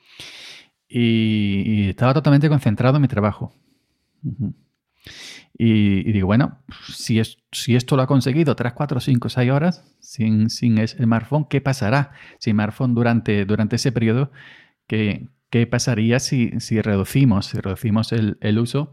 Y, 0.89 1.89
estaba 1.89 2.15
totalmente 2.15 2.49
concentrado 2.49 2.97
en 2.97 3.03
mi 3.03 3.09
trabajo. 3.09 3.53
Y, 5.59 6.13
digo, 6.13 6.27
bueno, 6.27 6.59
si, 6.93 7.19
es, 7.19 7.39
si 7.51 7.77
esto 7.77 7.97
lo 7.97 8.03
ha 8.03 8.07
conseguido 8.07 8.55
3, 8.57 8.73
4, 8.75 9.01
5, 9.01 9.29
6 9.29 9.51
horas 9.51 9.85
sin, 10.01 10.51
sin 10.51 10.87
smartphone, 10.87 11.47
¿qué 11.49 11.61
pasará 11.61 12.13
sin 12.39 12.55
smartphone 12.55 12.95
durante, 12.95 13.47
durante 13.47 13.77
ese 13.77 13.91
periodo? 13.91 14.31
¿Qué, 14.87 15.29
qué 15.49 15.67
pasaría 15.67 16.21
si, 16.21 16.53
si, 16.61 16.81
reducimos, 16.81 17.47
si 17.47 17.59
reducimos 17.59 18.13
el, 18.13 18.37
el, 18.41 18.59
uso 18.59 18.93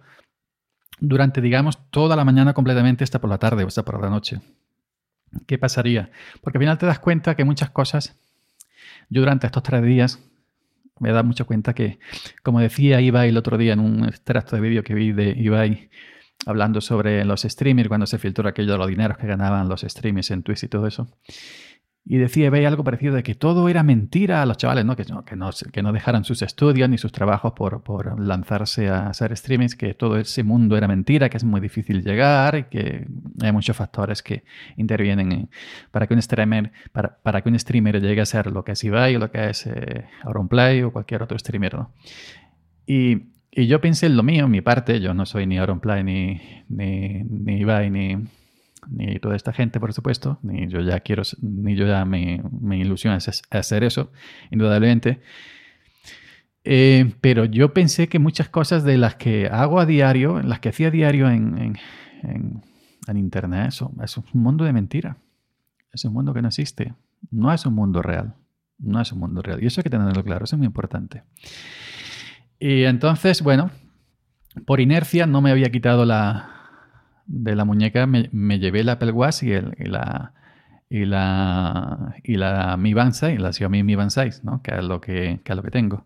durante, 1.00 1.41
digamos, 1.41 1.89
toda 1.89 2.15
la 2.15 2.24
mañana 2.24 2.53
completamente 2.53 3.03
hasta 3.03 3.20
por 3.20 3.29
la 3.29 3.39
tarde 3.39 3.63
o 3.63 3.67
hasta 3.67 3.84
por 3.84 4.01
la 4.01 4.10
noche? 4.10 4.39
¿Qué 5.48 5.58
pasaría? 5.58 6.12
Porque 6.41 6.60
al 6.60 6.62
final 6.62 6.77
te 6.77 6.86
das 6.86 7.00
cuenta 7.00 7.36
que 7.36 7.43
muchas 7.43 7.72
cosas 7.72 8.20
yo 9.10 9.22
durante 9.22 9.48
estos 9.48 9.63
tres 9.63 9.84
días 9.84 10.20
me 11.00 11.09
he 11.09 11.12
dado 11.12 11.23
mucha 11.23 11.43
cuenta 11.43 11.73
que, 11.73 12.00
como 12.43 12.59
decía 12.59 13.01
Ibai 13.01 13.29
el 13.29 13.38
otro 13.38 13.57
día 13.57 13.73
en 13.73 13.79
un 13.79 14.05
extracto 14.05 14.55
de 14.55 14.62
vídeo 14.62 14.83
que 14.83 14.93
vi 14.93 15.12
de 15.12 15.31
Ibai 15.31 15.89
hablando 16.45 16.81
sobre 16.81 17.23
los 17.25 17.41
streamers, 17.43 17.88
cuando 17.88 18.05
se 18.05 18.17
filtró 18.17 18.47
aquello 18.47 18.73
de 18.73 18.77
los 18.77 18.88
dineros 18.88 19.17
que 19.17 19.27
ganaban 19.27 19.69
los 19.69 19.81
streamers 19.81 20.31
en 20.31 20.43
Twitch 20.43 20.63
y 20.63 20.67
todo 20.67 20.88
eso, 20.88 21.07
y 22.05 22.17
decía, 22.17 22.50
veía 22.50 22.67
algo 22.67 22.83
parecido 22.83 23.15
de 23.15 23.24
que 23.24 23.33
todo 23.33 23.69
era 23.69 23.81
mentira 23.81 24.41
a 24.41 24.45
los 24.45 24.57
chavales, 24.57 24.83
¿no? 24.83 24.98
Que, 24.98 25.05
no, 25.05 25.24
que, 25.24 25.81
no, 25.81 25.93
dejaran 25.93 26.25
sus 26.25 26.41
estudios 26.41 26.89
ni 26.89 26.98
sus 26.98 27.13
trabajos 27.13 27.53
por, 27.53 27.81
por 27.81 28.19
lanzarse 28.19 28.89
a 28.89 29.07
hacer 29.07 29.36
streamings, 29.38 29.75
que 29.75 29.93
todo 29.93 30.17
ese 30.17 30.43
mundo 30.43 30.75
era 30.75 30.89
mentira, 30.89 31.29
que 31.29 31.38
es 31.38 31.45
muy 31.45 31.62
difícil 31.62 32.03
llegar 32.03 32.57
y 32.57 32.63
que 32.65 33.07
hay 33.41 33.51
muchos 33.53 33.77
factores 33.77 34.22
que 34.22 34.43
intervienen 34.75 35.50
para 35.91 36.05
que 36.05 36.13
un 36.13 36.22
streamer, 36.22 36.74
para, 36.91 37.15
para, 37.24 37.41
que 37.41 37.48
un 37.48 37.57
streamer 37.57 38.01
llegue 38.01 38.19
a 38.19 38.25
ser 38.25 38.51
lo 38.51 38.65
que 38.65 38.74
es 38.74 38.83
Ibai 38.83 39.15
o 39.15 39.19
lo 39.19 39.31
que 39.31 39.50
es 39.50 39.65
eh, 39.65 40.05
Auronplay 40.24 40.83
o 40.83 40.91
cualquier 40.91 41.24
otro 41.24 41.39
streamer, 41.39 41.74
¿no? 41.75 41.93
Y, 42.86 43.29
y, 43.50 43.67
yo 43.67 43.79
pensé 43.79 44.07
en 44.07 44.17
lo 44.17 44.24
mío, 44.24 44.43
en 44.43 44.51
mi 44.51 44.60
parte, 44.60 45.00
yo 45.00 45.13
no 45.13 45.25
soy 45.25 45.48
ni 45.48 45.57
Auronplay 45.57 46.03
ni, 46.03 46.41
ni, 46.67 47.24
ni 47.24 47.60
Ibai 47.60 47.89
ni 47.89 48.17
ni 48.90 49.20
toda 49.20 49.36
esta 49.36 49.54
gente, 49.54 49.80
por 49.80 49.94
supuesto, 49.94 50.40
ni 50.42 50.68
yo 50.68 50.82
ya 50.82 51.00
quiero, 51.00 51.24
ni 51.42 51.75
yo 51.75 51.86
ya 51.86 52.06
me, 52.06 52.42
me 52.62 52.78
ilusiona 52.78 53.18
hacer 53.18 53.84
eso, 53.84 54.12
indudablemente. 54.52 55.22
Eh, 56.63 57.13
pero 57.22 57.46
yo 57.46 57.74
pensé 57.74 58.08
que 58.08 58.20
muchas 58.20 58.50
cosas 58.50 58.84
de 58.84 58.98
las 58.98 59.16
que 59.16 59.48
hago 59.48 59.80
a 59.80 59.86
diario, 59.86 60.42
las 60.42 60.60
que 60.60 60.70
hacía 60.70 60.88
a 60.88 60.92
diario 60.92 61.30
en, 61.30 61.58
en, 62.24 62.62
en, 63.08 63.18
Internet, 63.18 63.68
eso, 63.68 63.92
es 64.02 64.18
un 64.18 64.25
mundo 64.34 64.63
de 64.63 64.74
mentira. 64.74 65.18
Es 65.92 66.06
un 66.06 66.13
mundo 66.13 66.34
que 66.34 66.42
no 66.42 66.48
existe. 66.48 66.94
No 67.32 67.52
es 67.52 67.66
un 67.66 67.75
mundo 67.75 68.02
real. 68.02 68.36
No 68.80 69.02
es 69.02 69.12
un 69.12 69.20
mundo 69.20 69.42
real. 69.42 69.62
Y 69.62 69.68
eso 69.68 69.82
hay 69.82 69.84
que 69.84 69.90
tenerlo 69.90 70.24
claro, 70.24 70.46
eso 70.46 70.56
es 70.56 70.58
muy 70.58 70.68
importante. 70.68 71.24
Y 72.60 72.84
entonces, 72.84 73.42
bueno, 73.42 73.72
por 74.66 74.80
inercia 74.80 75.25
no 75.25 75.42
me 75.42 75.52
había 75.52 75.70
quitado 75.70 76.06
la, 76.06 76.52
de 77.25 77.56
la 77.56 77.65
muñeca 77.65 78.06
me, 78.08 78.60
llevé 78.60 78.82
el 78.82 78.89
Apple 78.89 79.12
Watch 79.12 79.44
y, 79.44 79.51
el, 79.53 79.75
y 79.80 79.86
la 79.86 80.34
y 80.89 81.06
la 81.06 82.15
y 82.24 82.36
la 82.36 82.77
Mi 82.77 82.94
Band 82.94 83.13
6, 83.13 83.39
la 83.39 83.51
Xiaomi 83.51 83.84
Mi 83.84 83.96
Band 83.96 84.12
6, 84.12 84.44
¿no? 84.44 84.62
que 84.62 84.75
es 84.75 84.84
lo 84.84 85.01
que, 85.01 85.39
que 85.44 85.56
lo 85.56 85.63
que 85.63 85.72
tengo. 85.72 86.06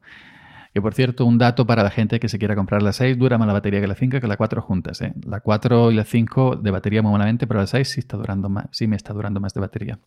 Que 0.74 0.82
por 0.82 0.94
cierto, 0.94 1.26
un 1.26 1.40
dato 1.40 1.66
para 1.66 1.82
la 1.82 1.90
gente 1.90 2.20
que 2.20 2.30
se 2.30 2.38
quiera 2.38 2.56
comprar 2.56 2.84
la 2.84 2.94
6, 2.94 3.18
dura 3.18 3.40
más 3.40 3.48
la 3.48 3.54
batería 3.54 3.82
que 3.82 3.88
la 3.88 3.96
5 3.96 4.20
que 4.20 4.28
la 4.28 4.38
4 4.38 4.62
juntas. 4.62 5.02
¿eh? 5.02 5.12
La 5.26 5.40
4 5.40 5.92
y 5.92 5.96
la 5.96 6.04
5 6.04 6.58
de 6.58 6.70
batería 6.72 7.02
muy 7.02 7.12
malamente, 7.12 7.48
pero 7.48 7.60
la 7.60 7.68
6 7.68 7.90
sí, 7.90 8.00
está 8.00 8.16
durando 8.16 8.48
más, 8.48 8.68
sí 8.72 8.86
me 8.86 8.96
está 8.96 9.12
durando 9.12 9.40
más 9.40 9.56
de 9.56 9.60
batería. 9.60 10.00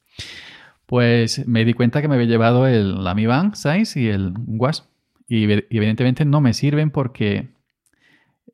Pues 0.86 1.46
me 1.48 1.64
di 1.64 1.72
cuenta 1.72 2.00
que 2.00 2.08
me 2.08 2.14
había 2.14 2.28
llevado 2.28 2.68
el, 2.68 3.02
la 3.02 3.14
Mi 3.14 3.26
Band 3.26 3.54
6 3.54 3.96
y 3.96 4.08
el 4.08 4.32
Watch. 4.46 4.82
Y 5.26 5.44
evidentemente 5.44 6.24
no 6.24 6.40
me 6.40 6.54
sirven 6.54 6.90
porque 6.90 7.48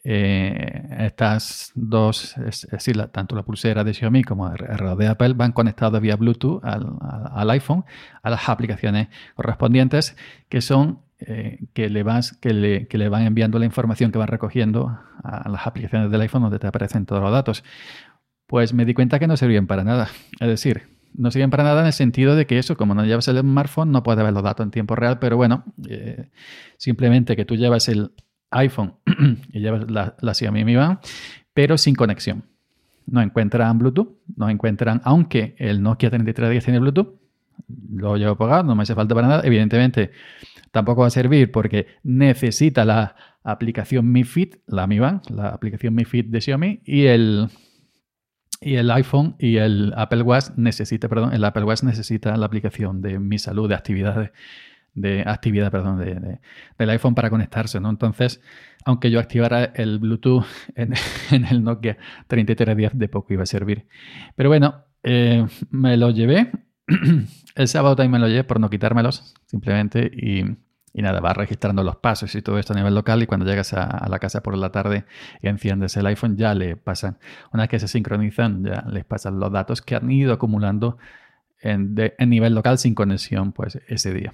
eh, 0.09 0.87
estas 1.01 1.73
dos, 1.75 2.37
es 2.39 2.69
decir, 2.71 2.97
tanto 3.09 3.35
la 3.35 3.43
pulsera 3.43 3.83
de 3.83 3.93
Xiaomi 3.93 4.23
como 4.23 4.49
el 4.49 4.57
reloj 4.57 4.97
de 4.97 5.09
Apple 5.09 5.33
van 5.35 5.51
conectados 5.51 6.01
vía 6.01 6.15
Bluetooth 6.15 6.65
al, 6.65 7.51
iPhone, 7.51 7.85
a 8.23 8.31
las 8.31 8.49
aplicaciones 8.49 9.09
correspondientes 9.35 10.17
que 10.49 10.61
son 10.61 11.01
eh, 11.19 11.59
que, 11.73 11.89
le 11.89 12.05
vas, 12.05 12.37
que, 12.37 12.55
le, 12.55 12.87
que 12.87 12.99
le 12.99 13.09
van 13.09 13.23
enviando 13.23 13.59
la 13.59 13.65
información 13.65 14.13
que 14.13 14.19
van 14.19 14.29
recogiendo 14.29 14.97
a 15.25 15.49
las 15.49 15.67
aplicaciones 15.67 16.09
del 16.09 16.21
iPhone 16.21 16.43
donde 16.43 16.61
te 16.61 16.69
aparecen 16.69 17.05
todos 17.05 17.21
los 17.21 17.33
datos. 17.33 17.65
Pues 18.47 18.73
me 18.75 18.85
di 18.85 18.95
cuenta 18.95 19.19
que 19.19 19.27
no 19.27 19.37
servían 19.37 19.67
para 19.67 19.83
nada. 19.83 20.09
Es 20.39 20.47
decir, 20.47 20.83
no 21.15 21.33
sirven 21.33 21.51
para 21.51 21.65
nada 21.65 21.81
en 21.81 21.87
el 21.89 21.93
sentido 21.93 22.37
de 22.37 22.47
que 22.47 22.61
eso, 22.61 22.77
como 22.77 22.95
no 22.95 23.05
llevas 23.05 23.27
el 23.27 23.41
smartphone, 23.41 23.91
no 23.91 24.05
puedes 24.05 24.23
ver 24.23 24.33
los 24.33 24.45
datos 24.45 24.63
en 24.63 24.71
tiempo 24.71 24.95
real, 24.95 25.19
pero 25.19 25.37
bueno, 25.37 25.65
eh, 25.89 26.31
simplemente 26.77 27.35
que 27.35 27.45
tú 27.45 27.57
llevas 27.57 27.89
el 27.89 28.13
iPhone 28.51 28.95
llevas 29.53 29.91
la, 29.91 30.17
la 30.21 30.35
Xiaomi 30.35 30.65
Mi 30.65 30.77
Band, 30.77 30.99
pero 31.53 31.79
sin 31.79 31.95
conexión. 31.95 32.45
No 33.07 33.21
encuentran 33.21 33.79
Bluetooth, 33.79 34.17
no 34.37 34.51
encuentran, 34.51 35.01
aunque 35.05 35.55
el 35.59 35.83
Nokia 35.83 36.11
3310 36.11 36.65
tiene 36.65 36.81
Bluetooth, 36.81 37.15
lo 37.93 38.17
llevo 38.17 38.37
pagado, 38.37 38.65
no 38.65 38.75
me 38.75 38.83
hace 38.83 38.95
falta 38.95 39.15
para 39.15 39.29
nada. 39.29 39.43
Evidentemente, 39.45 40.11
tampoco 40.73 41.03
va 41.03 41.07
a 41.09 41.11
servir 41.11 41.51
porque 41.51 41.87
necesita 42.03 42.85
la 42.85 43.17
aplicación 43.45 44.11
Mi 44.11 44.25
Fit, 44.25 44.57
la 44.67 44.87
Mi 44.87 44.99
Band, 44.99 45.31
la 45.31 45.49
aplicación 45.49 45.95
Mi 45.95 46.05
Fit 46.05 46.27
de 46.27 46.41
Xiaomi 46.41 46.81
y 46.85 47.07
el, 47.07 47.49
y 48.61 48.75
el 48.75 48.91
iPhone 48.91 49.37
y 49.39 49.57
el 49.57 49.93
Apple 49.97 50.23
Watch 50.23 50.51
necesita, 50.57 51.09
perdón, 51.09 51.33
el 51.33 51.45
Apple 51.45 51.65
Watch 51.65 51.83
necesita 51.83 52.37
la 52.37 52.47
aplicación 52.47 53.01
de 53.03 53.19
Mi 53.19 53.39
Salud 53.39 53.69
de 53.69 53.75
actividades 53.75 54.31
de 54.97 55.23
actividad, 55.27 55.71
perdón, 55.71 55.99
de, 55.99 56.41
del 56.79 56.91
iPhone 56.91 57.15
para 57.15 57.31
conectarse, 57.31 57.79
¿no? 57.79 57.91
Entonces, 57.91 58.41
aunque 58.85 59.11
yo 59.11 59.21
activara 59.21 59.65
el 59.75 59.99
Bluetooth 59.99 60.45
en, 60.75 60.95
el 61.45 61.63
Nokia 61.63 61.99
3310, 62.27 62.99
de 62.99 63.09
poco 63.09 63.33
iba 63.33 63.45
a 63.45 63.47
servir. 63.47 63.87
Pero 64.35 64.49
bueno, 64.49 64.85
eh, 65.03 65.47
me 65.71 65.97
lo 65.97 66.11
llevé. 66.11 66.51
el 67.55 67.69
sábado 67.69 67.95
también 67.95 68.13
me 68.13 68.19
lo 68.19 68.29
llevé 68.29 68.45
por 68.45 68.59
no 68.59 68.71
quitármelos, 68.71 69.35
simplemente, 69.47 70.11
y, 70.13 70.45
nada, 70.95 71.21
va 71.21 71.35
registrando 71.35 71.83
los 71.83 71.97
pasos 71.97 72.35
y 72.35 72.41
todo 72.41 72.59
esto 72.59 72.73
a 72.73 72.77
nivel 72.77 72.95
local 72.95 73.23
y 73.23 73.27
cuando 73.27 73.45
llegas 73.45 73.75
a, 73.75 74.09
la 74.09 74.19
casa 74.19 74.43
por 74.43 74.57
la 74.57 74.71
tarde 74.71 75.05
y 75.43 75.49
enciendes 75.49 75.95
el 75.99 76.07
iPhone 76.07 76.39
ya 76.39 76.55
le 76.55 76.77
pasan, 76.77 77.19
una 77.53 77.65
vez 77.65 77.71
que 77.71 77.79
se 77.81 77.89
sincronizan, 77.89 78.65
ya 78.65 78.83
les 78.89 79.05
pasan 79.05 79.39
los 79.39 79.53
datos 79.53 79.83
que 79.83 79.95
han 79.95 80.11
ido 80.11 80.33
acumulando 80.33 80.97
en, 81.61 81.95
nivel 82.19 82.55
local 82.55 82.79
sin 82.79 82.95
conexión, 82.95 83.53
pues 83.53 83.81
ese 83.89 84.13
día. 84.13 84.33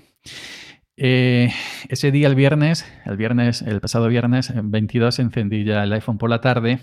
Eh, 0.97 1.51
ese 1.89 2.11
día, 2.11 2.29
el 2.29 2.35
viernes, 2.35 2.87
el 3.05 3.17
viernes, 3.17 3.63
el 3.63 3.81
pasado 3.81 4.09
viernes 4.09 4.53
22, 4.55 5.19
encendí 5.19 5.65
ya 5.65 5.85
el 5.85 5.93
iPhone 5.93 6.19
por 6.19 6.31
la 6.31 6.41
tarde 6.41 6.81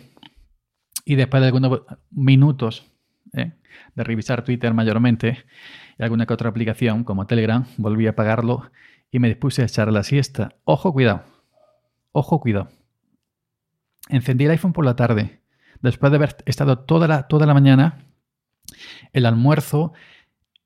y 1.06 1.16
después 1.16 1.42
de 1.42 1.48
algunos 1.48 1.82
minutos 2.12 2.86
eh, 3.34 3.54
de 3.96 4.04
revisar 4.04 4.44
Twitter 4.44 4.74
mayormente 4.74 5.46
y 5.98 6.04
alguna 6.04 6.26
que 6.26 6.34
otra 6.34 6.50
aplicación 6.50 7.04
como 7.04 7.28
Telegram, 7.28 7.66
volví 7.78 8.08
a 8.08 8.12
apagarlo 8.12 8.72
y 9.12 9.20
me 9.20 9.28
dispuse 9.28 9.62
a 9.62 9.66
echar 9.66 9.92
la 9.92 10.04
siesta. 10.04 10.56
Ojo, 10.64 10.94
cuidado. 10.94 11.24
Ojo, 12.12 12.40
cuidado. 12.40 12.70
Encendí 14.10 14.46
el 14.46 14.52
iPhone 14.52 14.74
por 14.74 14.86
la 14.86 14.96
tarde, 14.96 15.42
después 15.82 16.12
de 16.12 16.18
haber 16.18 16.38
estado 16.46 16.80
toda 16.80 17.08
la, 17.08 17.28
toda 17.28 17.46
la 17.46 17.54
mañana, 17.54 18.06
el 19.14 19.26
almuerzo 19.26 19.94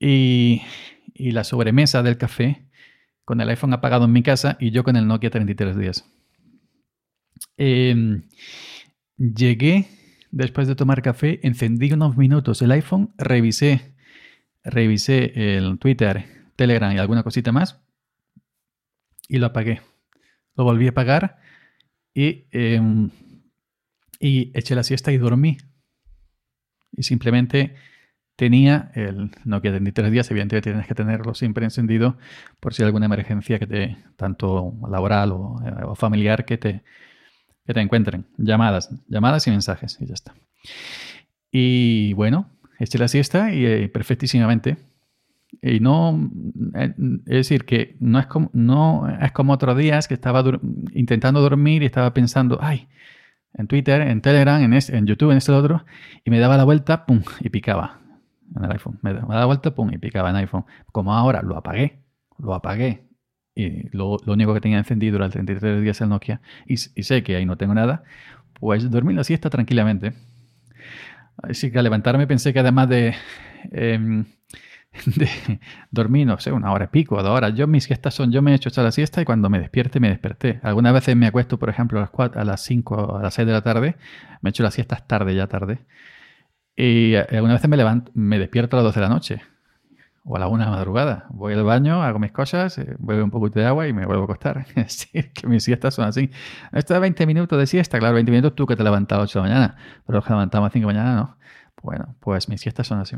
y, 0.04 0.62
la 1.32 1.44
sobremesa 1.44 2.04
del 2.04 2.18
café 2.18 2.68
con 3.24 3.40
el 3.40 3.50
iPhone 3.50 3.74
apagado 3.74 4.06
en 4.06 4.12
mi 4.12 4.24
casa 4.24 4.58
y 4.60 4.72
yo 4.72 4.84
con 4.84 4.96
el 4.96 5.08
Nokia 5.08 5.30
3310. 5.30 6.04
Em, 7.58 8.24
llegué 9.18 9.88
después 10.32 10.68
de 10.68 10.76
tomar 10.76 11.02
café, 11.02 11.40
encendí 11.44 11.94
unos 11.94 12.18
minutos 12.18 12.62
el 12.62 12.72
iPhone, 12.72 13.14
revisé, 13.18 13.96
revisé 14.64 15.56
el 15.56 15.80
Twitter, 15.80 16.26
Telegram 16.56 16.92
y 16.94 16.98
alguna 16.98 17.24
cosita 17.24 17.52
más 17.52 17.82
y 19.30 19.38
lo 19.38 19.48
apagué. 19.48 19.82
Lo 20.56 20.66
volví 20.66 20.88
a 20.88 20.92
apagar 20.92 21.40
y, 22.14 22.48
em, 22.52 23.10
y 24.20 24.52
eché 24.58 24.76
la 24.76 24.84
siesta 24.84 25.12
y 25.12 25.18
dormí. 25.18 25.58
Y 26.92 27.04
simplemente 27.04 27.76
tenía 28.36 28.92
el 28.96 29.32
Nokia 29.46 29.72
33 29.72 30.12
días, 30.12 30.32
evidentemente 30.32 30.70
tienes 30.70 30.88
que 30.88 30.96
tenerlo 30.96 31.34
siempre 31.34 31.66
encendido 31.66 32.18
por 32.60 32.74
si 32.74 32.82
hay 32.82 32.88
alguna 32.88 33.06
emergencia 33.06 33.60
que 33.60 33.68
te, 33.68 33.98
tanto 34.16 34.74
laboral 34.90 35.30
eh, 35.30 35.84
o, 35.86 35.96
familiar, 35.96 36.46
que 36.46 36.58
te, 36.58 36.84
que 37.66 37.74
te 37.74 37.82
encuentren. 37.82 38.26
Llamadas, 38.38 38.90
llamadas 39.08 39.48
y 39.48 39.52
mensajes 39.52 39.98
y 40.00 40.08
ya 40.08 40.14
está. 40.14 40.34
Y 41.52 42.14
bueno, 42.14 42.50
eché 42.80 42.98
la 42.98 43.08
siesta 43.08 43.54
y 43.54 43.66
eh, 43.66 43.90
perfectísimamente. 43.90 44.78
Y 45.62 45.80
no, 45.80 46.32
eh, 46.76 46.94
es 47.28 47.36
decir, 47.36 47.66
que 47.66 47.96
no 48.00 48.20
es 48.20 48.26
como, 48.26 48.50
no 48.54 49.08
es 49.22 49.32
como 49.32 49.54
otros 49.54 49.78
días 49.78 50.08
que 50.08 50.16
estaba 50.16 50.44
intentando 50.94 51.42
dormir 51.42 51.84
y 51.84 51.86
estaba 51.86 52.12
pensando, 52.14 52.58
ay, 52.60 52.88
en 53.54 53.68
Twitter, 53.68 54.02
en 54.02 54.22
Telegram, 54.22 54.64
en, 54.64 54.74
en 54.74 55.06
YouTube, 55.06 55.30
en 55.30 55.38
este 55.38 55.52
otro, 55.52 55.86
y 56.26 56.32
me 56.32 56.40
daba 56.40 56.58
la 56.58 56.64
vuelta, 56.64 57.06
pum, 57.06 57.22
y 57.40 57.50
picaba 57.50 58.03
en 58.56 58.64
el 58.64 58.72
iPhone. 58.72 59.00
Me, 59.02 59.14
daba 59.14 59.46
vuelta, 59.46 59.74
pum, 59.74 59.92
y 59.94 59.98
picaba 59.98 60.30
en 60.30 60.38
iPhone. 60.38 60.66
Como 60.92 61.14
ahora 61.14 61.42
lo 61.42 61.58
apagué, 61.58 62.04
lo 62.38 62.54
apagué. 62.54 63.08
Y 63.56 63.90
lo, 63.96 64.18
único 64.28 64.54
que 64.54 64.62
tenía 64.62 64.80
encendido 64.80 65.24
el 65.24 65.32
33 65.32 65.82
días 65.82 66.02
el 66.02 66.10
Nokia. 66.10 66.42
Y, 66.66 66.78
sé 66.78 67.24
que 67.24 67.36
ahí 67.36 67.46
no 67.46 67.58
tengo 67.58 67.74
nada. 67.74 68.04
Pues 68.60 68.90
dormí 68.90 69.14
la 69.14 69.24
siesta 69.24 69.50
tranquilamente. 69.50 70.14
Así 71.38 71.72
que 71.72 71.78
al 71.78 71.84
levantarme 71.84 72.28
pensé 72.28 72.54
que 72.54 72.60
además 72.60 72.90
de, 72.90 73.16
em, 73.72 74.26
de 75.06 75.60
dormir, 75.92 76.28
no 76.28 76.40
sé, 76.40 76.52
una 76.52 76.72
hora 76.72 76.86
y 76.86 76.88
pico, 76.88 77.22
dos 77.22 77.32
horas, 77.32 77.54
yo 77.56 77.68
mis 77.68 77.86
siestas 77.86 78.14
son, 78.14 78.32
yo 78.32 78.42
me 78.42 78.52
he 78.52 78.56
hecho 78.56 78.70
esta 78.70 78.84
la 78.84 78.92
siesta 78.92 79.22
y 79.22 79.26
cuando 79.26 79.50
me 79.50 79.60
despierte, 79.60 80.00
me 80.00 80.10
desperté. 80.10 80.60
Algunas 80.64 80.94
veces 80.94 81.16
me 81.16 81.28
acuesto, 81.28 81.58
por 81.58 81.70
ejemplo, 81.70 82.00
a 82.00 82.04
las, 82.04 82.12
4, 82.12 82.40
a 82.40 82.46
las 82.46 82.62
5 82.62 83.18
a 83.18 83.22
las 83.22 83.34
6 83.34 83.48
de 83.48 83.54
la 83.54 83.62
tarde, 83.62 83.96
me 84.42 84.50
he 84.50 84.52
hecho 84.52 84.64
las 84.64 84.76
siestas 84.76 85.08
tarde, 85.08 85.36
ya 85.36 85.48
tarde. 85.48 85.80
Y 86.76 87.16
alguna 87.16 87.54
vez 87.54 87.68
me 87.68 87.78
levanto, 87.78 88.12
me 88.16 88.40
despierto 88.40 88.76
a 88.76 88.80
las 88.80 88.86
12 88.86 89.00
de 89.00 89.06
la 89.06 89.14
noche. 89.14 89.42
o 90.26 90.38
a 90.38 90.40
la 90.40 90.48
una 90.48 90.66
de 90.66 90.72
la 90.72 90.78
madrugada. 90.78 91.26
Voy 91.30 91.54
al 91.54 91.64
baño, 91.64 92.02
hago 92.02 92.18
mis 92.18 92.32
cosas, 92.32 92.78
eh, 92.78 92.96
bebo 93.00 93.24
un 93.24 93.32
poquito 93.32 93.60
de 93.60 93.66
agua 93.66 93.88
y 93.88 93.94
me 93.94 94.06
vuelvo 94.06 94.24
a 94.24 94.26
acostar. 94.26 94.66
Es 94.76 94.76
decir, 94.76 95.34
que 95.34 95.48
mis 95.48 95.64
siestas 95.64 95.96
son 95.96 96.06
así. 96.06 96.32
Esto 96.72 96.94
de 96.94 97.02
20 97.02 97.26
minutos 97.26 97.60
de 97.60 97.68
siesta, 97.68 98.00
claro, 98.00 98.16
20 98.16 98.32
minutos 98.32 98.56
tú 98.56 98.66
que 98.66 98.76
te 98.76 98.84
levantas 98.84 99.20
a 99.20 99.22
8 99.22 99.42
de 99.42 99.50
la 99.50 99.54
mañana, 99.54 99.76
pero 100.06 100.18
los 100.18 100.26
que 100.26 100.32
levantamos 100.34 100.70
a 100.70 100.72
5 100.72 100.88
de 100.88 100.94
la 100.94 101.00
mañana 101.00 101.22
no. 101.22 101.38
Bueno, 101.82 102.16
pues 102.22 102.48
mis 102.48 102.62
siestas 102.62 102.88
son 102.88 103.00
así. 103.00 103.18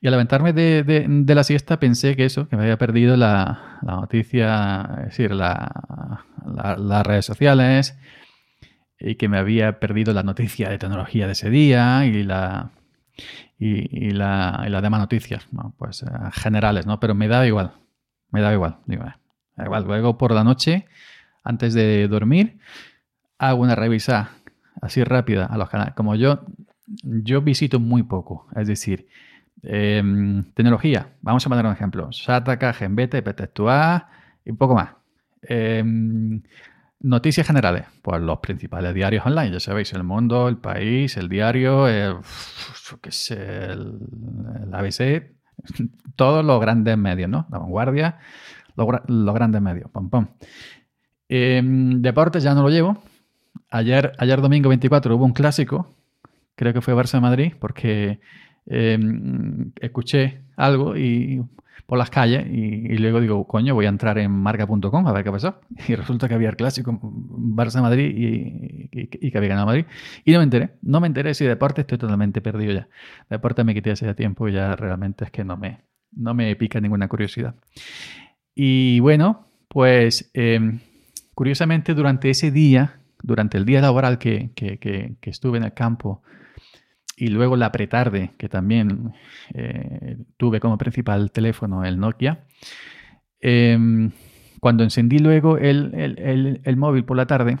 Y 0.00 0.06
al 0.06 0.12
levantarme 0.12 0.52
de, 0.52 0.84
de, 0.84 1.34
la 1.34 1.42
siesta 1.42 1.80
pensé 1.80 2.14
que 2.14 2.24
eso, 2.24 2.48
que 2.48 2.56
me 2.56 2.62
había 2.62 2.78
perdido 2.78 3.16
la, 3.16 3.80
la 3.82 3.96
noticia, 3.96 4.88
es 4.98 5.06
decir, 5.06 5.32
la, 5.32 6.24
las 6.46 7.06
redes 7.06 7.26
sociales 7.26 7.98
y 9.00 9.16
que 9.16 9.28
me 9.28 9.38
había 9.38 9.80
perdido 9.80 10.12
la 10.12 10.22
noticia 10.22 10.68
de 10.70 10.78
tecnología 10.78 11.26
de 11.26 11.32
ese 11.32 11.50
día 11.50 12.04
y 12.06 12.22
la, 12.22 12.70
y, 13.58 14.10
la, 14.10 14.64
y 14.66 14.70
las 14.70 14.82
demás 14.82 15.00
noticias, 15.00 15.46
pues 15.76 16.02
eh, 16.02 16.06
generales, 16.32 16.86
¿no? 16.86 17.00
Pero 17.00 17.14
me 17.14 17.28
da 17.28 17.46
igual, 17.46 17.72
me 18.30 18.40
da 18.40 18.52
igual, 18.52 18.78
eh, 18.88 18.98
da 19.56 19.64
igual. 19.64 19.84
Luego 19.84 20.16
por 20.18 20.32
la 20.32 20.44
noche, 20.44 20.86
antes 21.42 21.74
de 21.74 22.06
dormir, 22.08 22.58
hago 23.38 23.62
una 23.62 23.74
revisa 23.74 24.30
así 24.80 25.02
rápida 25.02 25.46
a 25.46 25.56
los 25.58 25.68
canales. 25.68 25.94
Como 25.94 26.14
yo, 26.14 26.44
yo 27.02 27.42
visito 27.42 27.80
muy 27.80 28.04
poco, 28.04 28.46
es 28.54 28.68
decir, 28.68 29.08
em, 29.62 30.44
tecnología, 30.54 31.14
vamos 31.20 31.44
a 31.44 31.48
poner 31.48 31.66
un 31.66 31.72
ejemplo, 31.72 32.08
Shataka, 32.10 32.72
Genbeta, 32.72 33.20
Petectua 33.22 34.08
y 34.44 34.50
un 34.50 34.56
poco 34.56 34.74
más. 34.74 34.90
Em, 35.42 36.42
Noticias 37.00 37.46
generales, 37.46 37.84
pues 38.02 38.20
los 38.20 38.40
principales 38.40 38.92
diarios 38.92 39.24
online, 39.24 39.52
ya 39.52 39.60
sabéis, 39.60 39.92
El 39.92 40.02
Mundo, 40.02 40.48
El 40.48 40.56
País, 40.56 41.16
El 41.16 41.28
Diario, 41.28 41.86
el, 41.86 42.16
qué 43.00 43.12
sé, 43.12 43.66
el, 43.66 44.70
ABC, 44.72 45.30
todos 46.16 46.44
los 46.44 46.60
grandes 46.60 46.98
medios, 46.98 47.30
¿no? 47.30 47.46
La 47.52 47.58
vanguardia, 47.58 48.18
los, 48.74 49.34
grandes 49.34 49.62
medios, 49.62 49.88
pam, 49.92 50.10
pam. 50.10 50.28
Em, 51.28 52.02
deportes 52.02 52.42
ya 52.42 52.54
no 52.54 52.62
lo 52.62 52.70
llevo. 52.70 53.00
Ayer, 53.70 54.12
ayer 54.18 54.40
domingo 54.40 54.68
24 54.68 55.14
hubo 55.14 55.24
un 55.24 55.32
clásico, 55.32 55.94
creo 56.56 56.72
que 56.72 56.80
fue 56.80 56.94
Barça 56.94 57.20
Madrid, 57.20 57.52
porque 57.60 58.18
em, 58.66 59.70
escuché 59.80 60.42
algo 60.56 60.96
y 60.96 61.44
por 61.86 61.98
las 61.98 62.10
calles 62.10 62.46
y, 62.46 62.96
luego 62.98 63.20
digo, 63.20 63.46
coño, 63.46 63.74
voy 63.74 63.86
a 63.86 63.88
entrar 63.88 64.18
en 64.18 64.30
marca.com 64.30 65.06
a 65.06 65.12
ver 65.12 65.24
qué 65.24 65.30
pasó. 65.30 65.60
Y 65.88 65.94
resulta 65.94 66.28
que 66.28 66.34
había 66.34 66.50
el 66.50 66.56
clásico 66.56 66.98
Barça-Madrid 67.02 68.88
y, 68.92 69.06
que 69.08 69.38
había 69.38 69.50
ganado 69.50 69.66
Madrid. 69.66 69.86
Y 70.24 70.32
no 70.32 70.38
me 70.38 70.44
enteré, 70.44 70.70
no 70.82 71.00
me 71.00 71.06
enteré 71.06 71.34
si 71.34 71.44
deporte 71.44 71.82
estoy 71.82 71.98
totalmente 71.98 72.40
perdido 72.40 72.72
ya. 72.72 72.88
Deporte 73.30 73.64
me 73.64 73.74
quité 73.74 73.90
hace 73.90 74.12
tiempo 74.14 74.48
y 74.48 74.52
ya 74.52 74.76
realmente 74.76 75.24
es 75.24 75.30
que 75.30 75.44
no 75.44 75.56
me, 75.56 75.80
no 76.12 76.34
me 76.34 76.54
pica 76.56 76.80
ninguna 76.80 77.08
curiosidad. 77.08 77.54
Y 78.54 79.00
bueno, 79.00 79.46
pues 79.68 80.30
em, 80.34 80.80
curiosamente 81.34 81.94
durante 81.94 82.30
ese 82.30 82.50
día, 82.50 83.00
durante 83.22 83.58
el 83.58 83.64
día 83.64 83.80
laboral 83.80 84.18
que, 84.18 84.50
que 84.54 85.16
estuve 85.22 85.58
en 85.58 85.64
el 85.64 85.74
campo, 85.74 86.22
y 87.18 87.28
luego 87.28 87.56
la 87.56 87.72
pretarde, 87.72 88.30
que 88.38 88.48
también 88.48 89.12
eh, 89.52 90.18
tuve 90.36 90.60
como 90.60 90.78
principal 90.78 91.32
teléfono 91.32 91.84
el 91.84 91.98
Nokia. 91.98 92.44
Em, 93.40 94.12
cuando 94.60 94.84
encendí 94.84 95.18
luego 95.18 95.58
el, 95.58 96.76
móvil 96.76 97.04
por 97.04 97.16
la 97.16 97.26
tarde, 97.26 97.58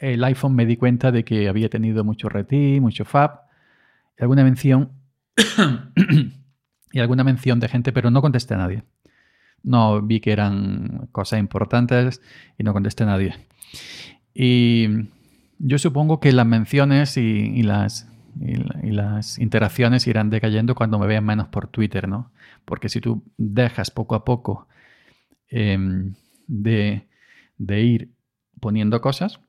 el 0.00 0.24
iPhone 0.24 0.56
me 0.56 0.66
di 0.66 0.76
cuenta 0.76 1.12
de 1.12 1.24
que 1.24 1.48
había 1.48 1.68
tenido 1.68 2.02
mucho 2.02 2.28
RT, 2.28 2.80
mucho 2.80 3.04
FAB, 3.04 3.40
alguna 4.18 4.42
mención 4.42 4.90
y 6.92 6.98
alguna 6.98 7.22
mención 7.22 7.60
de 7.60 7.68
gente, 7.68 7.92
pero 7.92 8.10
no 8.10 8.22
contesté 8.22 8.54
a 8.54 8.58
nadie. 8.58 8.82
No 9.62 10.02
vi 10.02 10.18
que 10.18 10.32
eran 10.32 11.08
cosas 11.12 11.38
importantes 11.38 12.20
y 12.58 12.64
no 12.64 12.72
contesté 12.72 13.04
a 13.04 13.06
nadie. 13.06 13.34
Y 14.34 14.88
yo 15.58 15.78
supongo 15.78 16.18
que 16.18 16.32
las 16.32 16.46
menciones 16.46 17.16
y 17.16 17.62
las 17.62 18.13
y, 18.40 18.90
las 18.90 19.38
interacciones 19.38 20.06
irán 20.06 20.30
decayendo 20.30 20.74
cuando 20.74 20.98
me 20.98 21.06
vean 21.06 21.24
menos 21.24 21.48
por 21.48 21.68
Twitter, 21.68 22.08
¿no? 22.08 22.32
Porque 22.64 22.88
si 22.88 23.00
tú 23.00 23.22
dejas 23.36 23.90
poco 23.90 24.14
a 24.14 24.24
poco 24.24 24.68
em, 25.48 26.14
de, 26.46 27.06
ir 27.58 28.10
poniendo 28.60 29.00
cosas, 29.00 29.40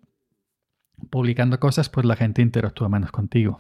publicando 1.10 1.60
cosas, 1.60 1.90
pues 1.90 2.06
la 2.06 2.16
gente 2.16 2.42
interactúa 2.42 2.90
menos 2.90 3.12
contigo. 3.12 3.60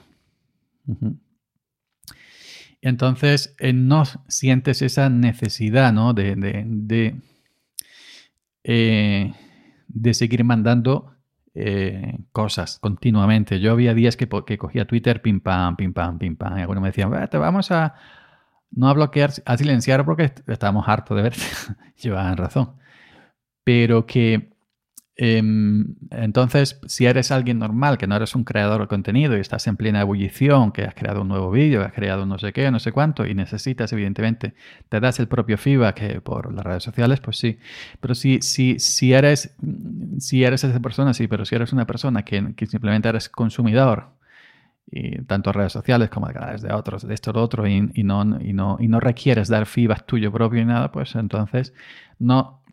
Entonces, 2.81 3.55
eh, 3.59 3.73
no 3.73 4.03
sientes 4.27 4.81
esa 4.81 5.09
necesidad, 5.09 5.91
¿no? 5.91 6.13
De, 6.13 6.35
de, 6.35 7.15
eh, 8.63 9.33
de 9.88 10.13
seguir 10.13 10.43
mandando 10.43 11.14
eh, 11.55 12.19
cosas 12.31 12.79
continuamente. 12.79 13.59
Yo 13.59 13.71
había 13.71 13.93
días 13.93 14.17
que, 14.17 14.27
cogía 14.27 14.85
Twitter, 14.85 15.21
pim 15.21 15.39
pam, 15.39 15.75
pim 15.75 15.93
pam, 15.93 16.19
pim 16.19 16.35
pam. 16.35 16.57
Y 16.57 16.61
algunos 16.61 16.81
me 16.81 16.89
decían, 16.89 17.11
te 17.29 17.37
vamos 17.37 17.71
a 17.71 17.95
no 18.71 18.89
a 18.89 18.93
bloquear, 18.93 19.31
a 19.45 19.57
silenciar 19.57 20.05
porque 20.05 20.33
estábamos 20.47 20.87
hartos 20.87 21.15
de 21.15 21.23
verte. 21.23 21.41
Llevaban 21.97 22.37
razón. 22.37 22.75
Pero 23.63 24.05
que 24.05 24.54
entonces, 25.17 26.82
si 26.88 27.06
eres 27.06 27.32
alguien 27.32 27.58
normal, 27.58 27.97
que 27.97 28.06
no 28.06 28.17
eres 28.17 28.36
un 28.36 28.43
creador 28.43 28.82
de 28.82 28.88
contenido 28.88 29.38
y 29.38 29.39
estás 29.39 29.65
en 29.67 29.78
plena 29.78 30.01
ebullición, 30.01 30.73
que 30.73 30.84
has 30.84 30.93
creado 30.93 31.21
un 31.21 31.30
nuevo 31.30 31.51
vídeo, 31.51 31.80
que 31.80 31.86
has 31.86 31.93
creado 31.93 32.25
no 32.25 32.38
sé 32.38 32.51
qué, 32.51 32.69
no 32.69 32.80
sé 32.80 32.91
cuánto, 32.91 33.25
y 33.25 33.34
necesitas, 33.34 33.93
evidentemente, 33.93 34.56
te 34.89 34.99
das 34.99 35.19
el 35.19 35.28
propio 35.28 35.58
feedback 35.58 36.21
por 36.21 36.54
las 36.54 36.65
redes 36.65 36.84
sociales, 36.84 37.21
pues 37.21 37.38
sí. 37.38 37.60
Pero 38.01 38.13
si, 38.13 38.39
si, 38.41 38.78
si, 38.80 39.13
eres, 39.13 39.56
si 40.19 40.43
eres 40.43 40.65
esa 40.65 40.80
persona, 40.82 41.13
sí, 41.13 41.28
pero 41.28 41.45
si 41.45 41.56
eres 41.56 41.71
una 41.71 41.88
persona 41.88 42.23
que, 42.23 42.54
simplemente 42.67 43.08
eres 43.08 43.30
consumidor, 43.30 44.10
y 44.91 45.21
tanto 45.23 45.51
redes 45.51 45.73
sociales 45.73 46.10
como 46.10 46.28
de 46.28 46.34
canales 46.34 46.62
de 46.62 46.73
otros, 46.73 47.08
de 47.08 47.13
esto 47.13 47.32
o 47.32 47.41
otro, 47.41 47.65
y, 47.67 47.89
y, 47.93 48.04
no, 48.04 48.21
y, 48.41 48.51
no, 48.54 48.78
y 48.82 48.88
no 48.89 48.99
requieres 48.99 49.47
dar 49.47 49.65
feedback 49.65 50.06
tuyo 50.06 50.32
propio 50.32 50.62
y 50.62 50.65
nada, 50.65 50.91
pues 50.91 51.15
entonces 51.15 51.73
no 52.19 52.64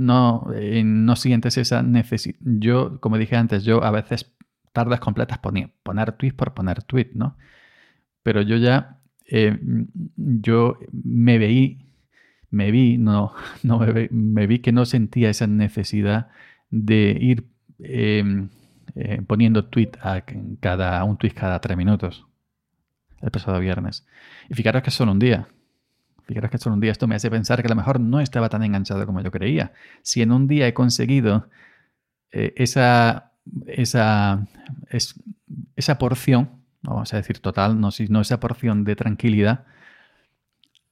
no, 0.00 0.46
no 0.84 1.16
sientes 1.16 1.58
esa 1.58 1.82
necesidad. 1.82 2.38
Yo, 2.40 3.00
como 3.00 3.18
dije 3.18 3.36
antes, 3.36 3.64
yo 3.64 3.84
a 3.84 3.90
veces 3.90 4.32
tardas 4.72 5.00
completas 5.00 5.38
poner, 5.38 5.70
poner 5.82 6.12
tweet 6.12 6.32
por 6.32 6.54
poner 6.54 6.82
tweet, 6.82 7.10
¿no? 7.14 7.36
Pero 8.22 8.42
yo 8.42 8.56
ya, 8.56 8.98
eh, 9.26 9.58
yo 10.16 10.78
me 10.92 11.38
veí, 11.38 11.86
me 12.50 12.70
vi, 12.70 12.98
no, 12.98 13.32
no 13.62 13.80
me, 14.10 14.46
vi, 14.46 14.60
que 14.60 14.72
no 14.72 14.84
sentía 14.84 15.30
esa 15.30 15.46
necesidad 15.46 16.28
de 16.70 17.16
ir 17.20 17.46
em, 17.78 18.48
eh, 18.94 19.22
poniendo 19.26 19.66
tweet 19.66 19.92
a 20.02 20.22
cada, 20.60 21.02
un 21.04 21.16
tweet 21.16 21.32
cada 21.32 21.60
tres 21.60 21.76
minutos 21.76 22.26
el 23.20 23.30
pasado 23.30 23.60
viernes. 23.60 24.06
Y 24.48 24.54
fijaros 24.54 24.82
que 24.82 24.90
es 24.90 24.94
solo 24.94 25.12
un 25.12 25.18
día. 25.18 25.48
Fijaros 26.30 26.48
que 26.52 26.58
solo 26.58 26.74
un 26.74 26.80
día 26.80 26.92
esto 26.92 27.08
me 27.08 27.16
hace 27.16 27.28
pensar 27.28 27.60
que 27.60 27.66
a 27.66 27.70
lo 27.70 27.74
mejor 27.74 27.98
no 27.98 28.20
estaba 28.20 28.48
tan 28.48 28.62
enganchado 28.62 29.04
como 29.04 29.20
yo 29.20 29.32
creía. 29.32 29.72
Si 30.02 30.22
en 30.22 30.30
un 30.30 30.46
día 30.46 30.68
he 30.68 30.72
conseguido 30.72 31.48
eh, 32.30 32.52
esa, 32.54 33.32
esa, 33.66 34.46
esa 35.74 35.98
porción, 35.98 36.62
vamos 36.82 37.12
a 37.12 37.16
decir 37.16 37.40
total, 37.40 37.80
no, 37.80 37.88
no 38.10 38.20
esa 38.20 38.38
porción 38.38 38.84
de 38.84 38.94
tranquilidad, 38.94 39.64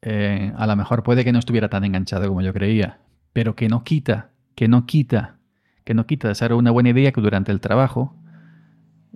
eh, 0.03 0.53
a 0.57 0.66
lo 0.66 0.74
mejor 0.74 1.05
puede 1.05 1.22
que 1.22 1.31
no 1.31 1.38
estuviera 1.38 1.68
tan 1.68 1.85
enganchado 1.85 2.27
como 2.27 2.42
yo 2.42 2.53
creía, 2.53 2.98
pero 3.33 3.55
que 3.55 3.68
no 3.68 3.85
quita, 3.85 4.31
que 4.57 4.66
no 4.66 4.87
quita, 4.87 5.37
que 5.85 5.94
no 5.94 6.05
quita 6.05 6.27
de 6.27 6.35
ser 6.35 6.53
una 6.53 6.72
buena 6.72 6.88
idea 6.88 7.12
que 7.12 7.20
durante 7.20 7.53
el 7.53 7.61
trabajo 7.61 8.16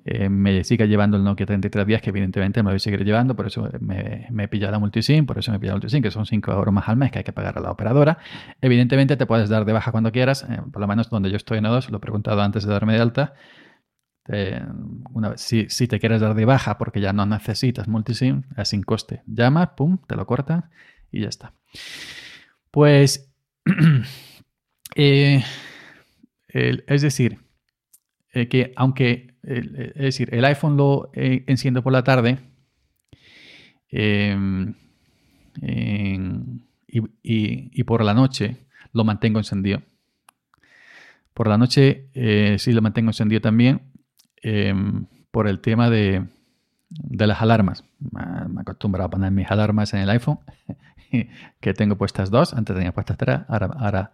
eh, 0.04 0.28
me 0.28 0.64
siga 0.64 0.84
llevando 0.86 1.16
el 1.16 1.22
Nokia 1.22 1.46
3310, 1.46 2.02
que 2.02 2.10
evidentemente 2.10 2.62
me 2.62 2.70
voy 2.70 2.76
a 2.76 2.78
seguir 2.80 3.04
llevando, 3.04 3.36
por 3.36 3.46
eso 3.46 3.68
me, 3.80 4.26
he 4.36 4.48
pillado 4.48 4.72
la 4.72 4.80
multisim, 4.80 5.26
por 5.26 5.38
eso 5.38 5.52
me 5.52 5.58
he 5.58 5.60
pillado 5.60 5.76
la 5.76 5.80
multisim, 5.80 6.02
que 6.02 6.10
son 6.10 6.26
5 6.26 6.50
euros 6.50 6.74
más 6.74 6.88
al 6.88 6.96
mes 6.96 7.12
que 7.12 7.18
hay 7.18 7.24
que 7.24 7.32
pagar 7.32 7.56
a 7.56 7.60
la 7.60 7.70
operadora. 7.70 8.18
Evidentemente 8.60 9.16
te 9.16 9.26
puedes 9.26 9.48
dar 9.48 9.64
de 9.64 9.72
baja 9.72 9.92
cuando 9.92 10.10
quieras, 10.10 10.44
eh, 10.48 10.60
por 10.72 10.80
lo 10.80 10.88
menos 10.88 11.08
donde 11.08 11.30
yo 11.30 11.36
estoy 11.36 11.58
en 11.58 11.64
O2, 11.64 11.90
lo 11.90 11.98
he 11.98 12.00
preguntado 12.00 12.42
antes 12.42 12.64
de 12.64 12.72
darme 12.72 12.94
de 12.94 13.00
alta. 13.00 13.34
si, 15.36 15.68
si, 15.68 15.86
te 15.86 16.00
quieres 16.00 16.20
dar 16.20 16.34
de 16.34 16.44
baja 16.46 16.78
porque 16.78 17.00
ya 17.00 17.12
no 17.12 17.24
necesitas 17.24 17.86
multisim, 17.86 18.42
es 18.56 18.68
sin 18.68 18.82
coste. 18.82 19.22
Llama, 19.26 19.76
pum, 19.76 19.98
te 20.08 20.16
lo 20.16 20.26
corta 20.26 20.70
y 21.12 21.20
ya 21.20 21.28
está. 21.28 21.54
Pues, 22.72 23.32
eh, 24.96 25.44
es 26.48 27.02
decir, 27.02 27.38
que 28.32 28.72
aunque 28.76 29.31
es 29.42 29.94
decir, 29.94 30.28
el 30.32 30.44
iPhone 30.44 30.76
lo 30.76 31.10
eh, 31.14 31.44
enciendo 31.46 31.82
por 31.82 31.92
la 31.92 32.04
tarde 32.04 32.38
em, 33.88 34.74
y, 36.90 37.84
por 37.84 38.04
la 38.04 38.14
noche 38.14 38.56
lo 38.92 39.04
mantengo 39.04 39.38
encendido. 39.38 39.82
Por 41.34 41.48
la 41.48 41.58
noche 41.58 42.08
eh, 42.14 42.56
sí 42.58 42.72
lo 42.72 42.82
mantengo 42.82 43.10
encendido 43.10 43.40
también 43.40 43.82
em, 44.42 45.06
por 45.30 45.48
el 45.48 45.60
tema 45.60 45.90
de, 45.90 46.24
de 46.90 47.26
las 47.26 47.40
alarmas. 47.42 47.84
Me 47.98 48.60
acostumbrado 48.60 49.06
a 49.06 49.10
poner 49.10 49.30
mis 49.32 49.50
alarmas 49.50 49.92
en 49.94 50.00
el 50.00 50.10
iPhone, 50.10 50.38
que 51.60 51.74
tengo 51.74 51.96
puestas 51.96 52.30
dos, 52.30 52.54
antes 52.54 52.76
tenía 52.76 52.92
puestas 52.92 53.16
tres, 53.16 53.40
ahora, 53.48 53.70
ahora, 53.78 54.12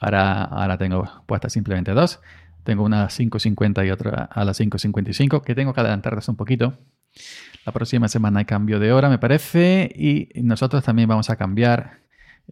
ahora, 0.00 0.44
ahora 0.44 0.78
tengo 0.78 1.08
puestas 1.26 1.52
simplemente 1.52 1.92
dos. 1.92 2.20
Tengo 2.64 2.84
una 2.84 3.04
a 3.04 3.08
5.50 3.08 3.86
y 3.86 3.90
otra 3.90 4.24
a 4.24 4.44
las 4.44 4.60
5.55, 4.60 5.42
que 5.42 5.54
tengo 5.54 5.72
que 5.72 5.80
adelantarlas 5.80 6.28
un 6.28 6.36
poquito. 6.36 6.78
La 7.66 7.72
próxima 7.72 8.08
semana 8.08 8.40
hay 8.40 8.44
cambio 8.44 8.78
de 8.78 8.92
hora, 8.92 9.08
me 9.08 9.18
parece, 9.18 9.90
y 9.94 10.28
nosotros 10.42 10.84
también 10.84 11.08
vamos 11.08 11.30
a 11.30 11.36
cambiar 11.36 12.00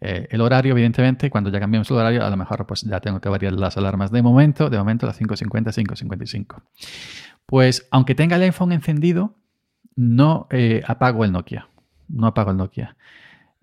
eh, 0.01 0.29
el 0.31 0.40
horario, 0.40 0.73
evidentemente. 0.73 1.31
Cuando 1.31 1.51
ya 1.51 1.61
cambiemos 1.61 1.90
el 1.90 1.97
horario, 1.97 2.25
a 2.25 2.31
lo 2.31 2.37
mejor 2.37 2.66
pues 2.66 2.83
ya 2.83 3.01
tengo 3.01 3.21
que 3.21 3.29
variar 3.29 3.53
las 3.55 3.77
alarmas 3.77 4.11
de 4.11 4.23
momento. 4.23 4.71
De 4.71 4.79
momento, 4.79 5.07
las 5.07 5.21
5.50, 5.21 5.73
5.55. 5.73 6.62
Pues, 7.47 7.88
aunque 7.90 8.14
tenga 8.14 8.37
el 8.37 8.42
iPhone 8.42 8.73
encendido, 8.73 9.35
no 9.97 10.47
eh, 10.51 10.83
apago 10.87 11.25
el 11.25 11.33
Nokia. 11.33 11.68
No 12.09 12.27
apago 12.29 12.51
el 12.51 12.57
Nokia. 12.57 12.97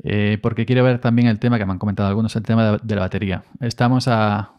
Eh, 0.03 0.39
porque 0.41 0.65
quiero 0.65 0.83
ver 0.83 0.99
también 0.99 1.27
el 1.27 1.39
tema 1.39 1.57
que 1.57 1.65
me 1.65 1.71
han 1.71 1.79
comentado 1.79 2.09
algunos, 2.09 2.35
el 2.35 2.43
tema 2.43 2.77
de 2.77 2.95
la 2.95 3.01
batería. 3.01 3.43
Estamos 3.61 4.07
a 4.07 4.54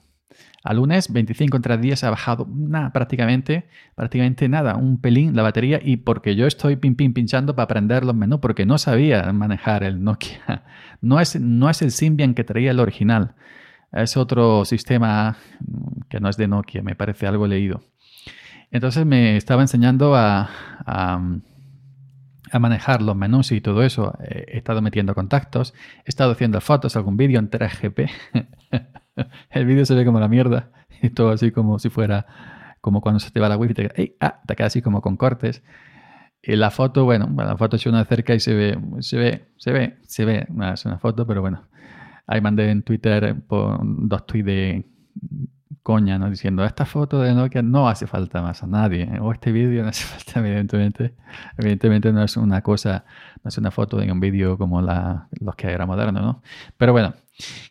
a 0.66 0.74
lunes, 0.74 1.12
25 1.12 1.56
entre 1.56 1.78
10 1.78 2.04
ha 2.04 2.10
bajado 2.10 2.46
nada, 2.50 2.92
prácticamente, 2.92 3.68
prácticamente 3.94 4.48
nada, 4.48 4.74
un 4.76 5.00
pelín 5.00 5.36
la 5.36 5.42
batería 5.42 5.80
y 5.82 5.98
porque 5.98 6.34
yo 6.34 6.46
estoy 6.46 6.76
pin, 6.76 6.96
pin, 6.96 7.14
pinchando 7.14 7.54
para 7.54 7.64
aprender 7.64 8.04
los 8.04 8.14
menús 8.14 8.40
porque 8.40 8.66
no 8.66 8.76
sabía 8.78 9.32
manejar 9.32 9.84
el 9.84 10.02
Nokia. 10.02 10.64
No 11.02 11.20
es, 11.20 11.38
no 11.38 11.68
es 11.68 11.82
el 11.82 11.92
Symbian 11.92 12.34
que 12.34 12.42
traía 12.42 12.70
el 12.70 12.80
original, 12.80 13.34
es 13.92 14.16
otro 14.16 14.64
sistema 14.64 15.36
que 16.08 16.20
no 16.20 16.30
es 16.30 16.38
de 16.38 16.48
Nokia, 16.48 16.82
me 16.82 16.96
parece 16.96 17.26
algo 17.26 17.46
leído. 17.46 17.82
Entonces 18.70 19.04
me 19.04 19.36
estaba 19.36 19.60
enseñando 19.60 20.16
a, 20.16 20.48
a, 20.86 21.20
a 22.50 22.58
manejar 22.58 23.02
los 23.02 23.14
menús 23.14 23.52
y 23.52 23.60
todo 23.60 23.82
eso. 23.82 24.16
He 24.20 24.56
estado 24.56 24.80
metiendo 24.80 25.14
contactos, 25.14 25.74
he 25.98 26.08
estado 26.08 26.32
haciendo 26.32 26.60
fotos, 26.62 26.96
algún 26.96 27.16
vídeo 27.16 27.38
en 27.38 27.50
3GP. 27.50 28.10
el 29.50 29.66
vídeo 29.66 29.85
se 29.85 29.94
ve 29.94 30.05
como 30.05 30.20
la 30.20 30.29
mierda 30.29 30.70
y 31.02 31.11
todo 31.11 31.31
así 31.31 31.50
como 31.50 31.79
si 31.79 31.88
fuera 31.90 32.26
como 32.81 33.00
cuando 33.00 33.18
se 33.18 33.31
te 33.31 33.40
va 33.40 33.48
la 33.48 33.57
wifi 33.57 33.74
te, 33.74 33.90
¡ay! 33.96 34.16
ah, 34.20 34.40
te 34.46 34.55
queda 34.55 34.68
así 34.68 34.81
como 34.81 35.02
con 35.02 35.16
cortes. 35.16 35.64
Y 36.40 36.55
la 36.55 36.70
foto, 36.70 37.05
bueno, 37.05 37.29
la 37.37 37.57
foto 37.57 37.74
es 37.74 37.87
una 37.87 38.05
cerca 38.05 38.33
y 38.33 38.38
se 38.38 38.55
ve, 38.55 38.79
se 39.00 39.16
ve, 39.18 39.48
se 39.57 39.72
ve, 39.72 39.96
se 40.07 40.24
ve, 40.24 40.46
es 40.72 40.85
una 40.85 40.98
foto, 40.98 41.26
pero 41.26 41.40
bueno. 41.40 41.64
Ahí 42.29 42.40
mandé 42.40 42.70
en 42.70 42.83
Twitter 42.83 43.35
por 43.48 43.81
dos 43.83 44.26
tweets 44.26 44.46
de 44.46 44.87
coña, 45.83 46.18
¿no? 46.18 46.31
Diciendo, 46.31 46.64
esta 46.64 46.85
foto 46.85 47.20
de 47.20 47.35
Nokia 47.35 47.62
no 47.62 47.88
hace 47.88 48.07
falta 48.07 48.42
más 48.42 48.62
a 48.62 48.66
nadie, 48.66 49.09
o 49.20 49.33
este 49.33 49.52
vídeo 49.52 49.83
no 49.83 49.88
hace 49.90 50.05
falta, 50.05 50.40
evidentemente. 50.40 51.14
Evidentemente 51.59 52.12
no 52.12 52.22
es 52.22 52.37
una 52.37 52.62
cosa, 52.62 53.05
no 53.42 53.48
es 53.48 53.59
una 53.59 53.70
foto 53.72 53.96
de 53.96 54.11
un 54.11 54.20
vídeo 54.20 54.59
como 54.59 54.83
la, 54.83 55.29
los 55.40 55.57
que 55.57 55.68
era 55.68 55.87
moderno, 55.87 56.20
¿no? 56.20 56.42
Pero 56.76 56.92
bueno, 56.92 57.14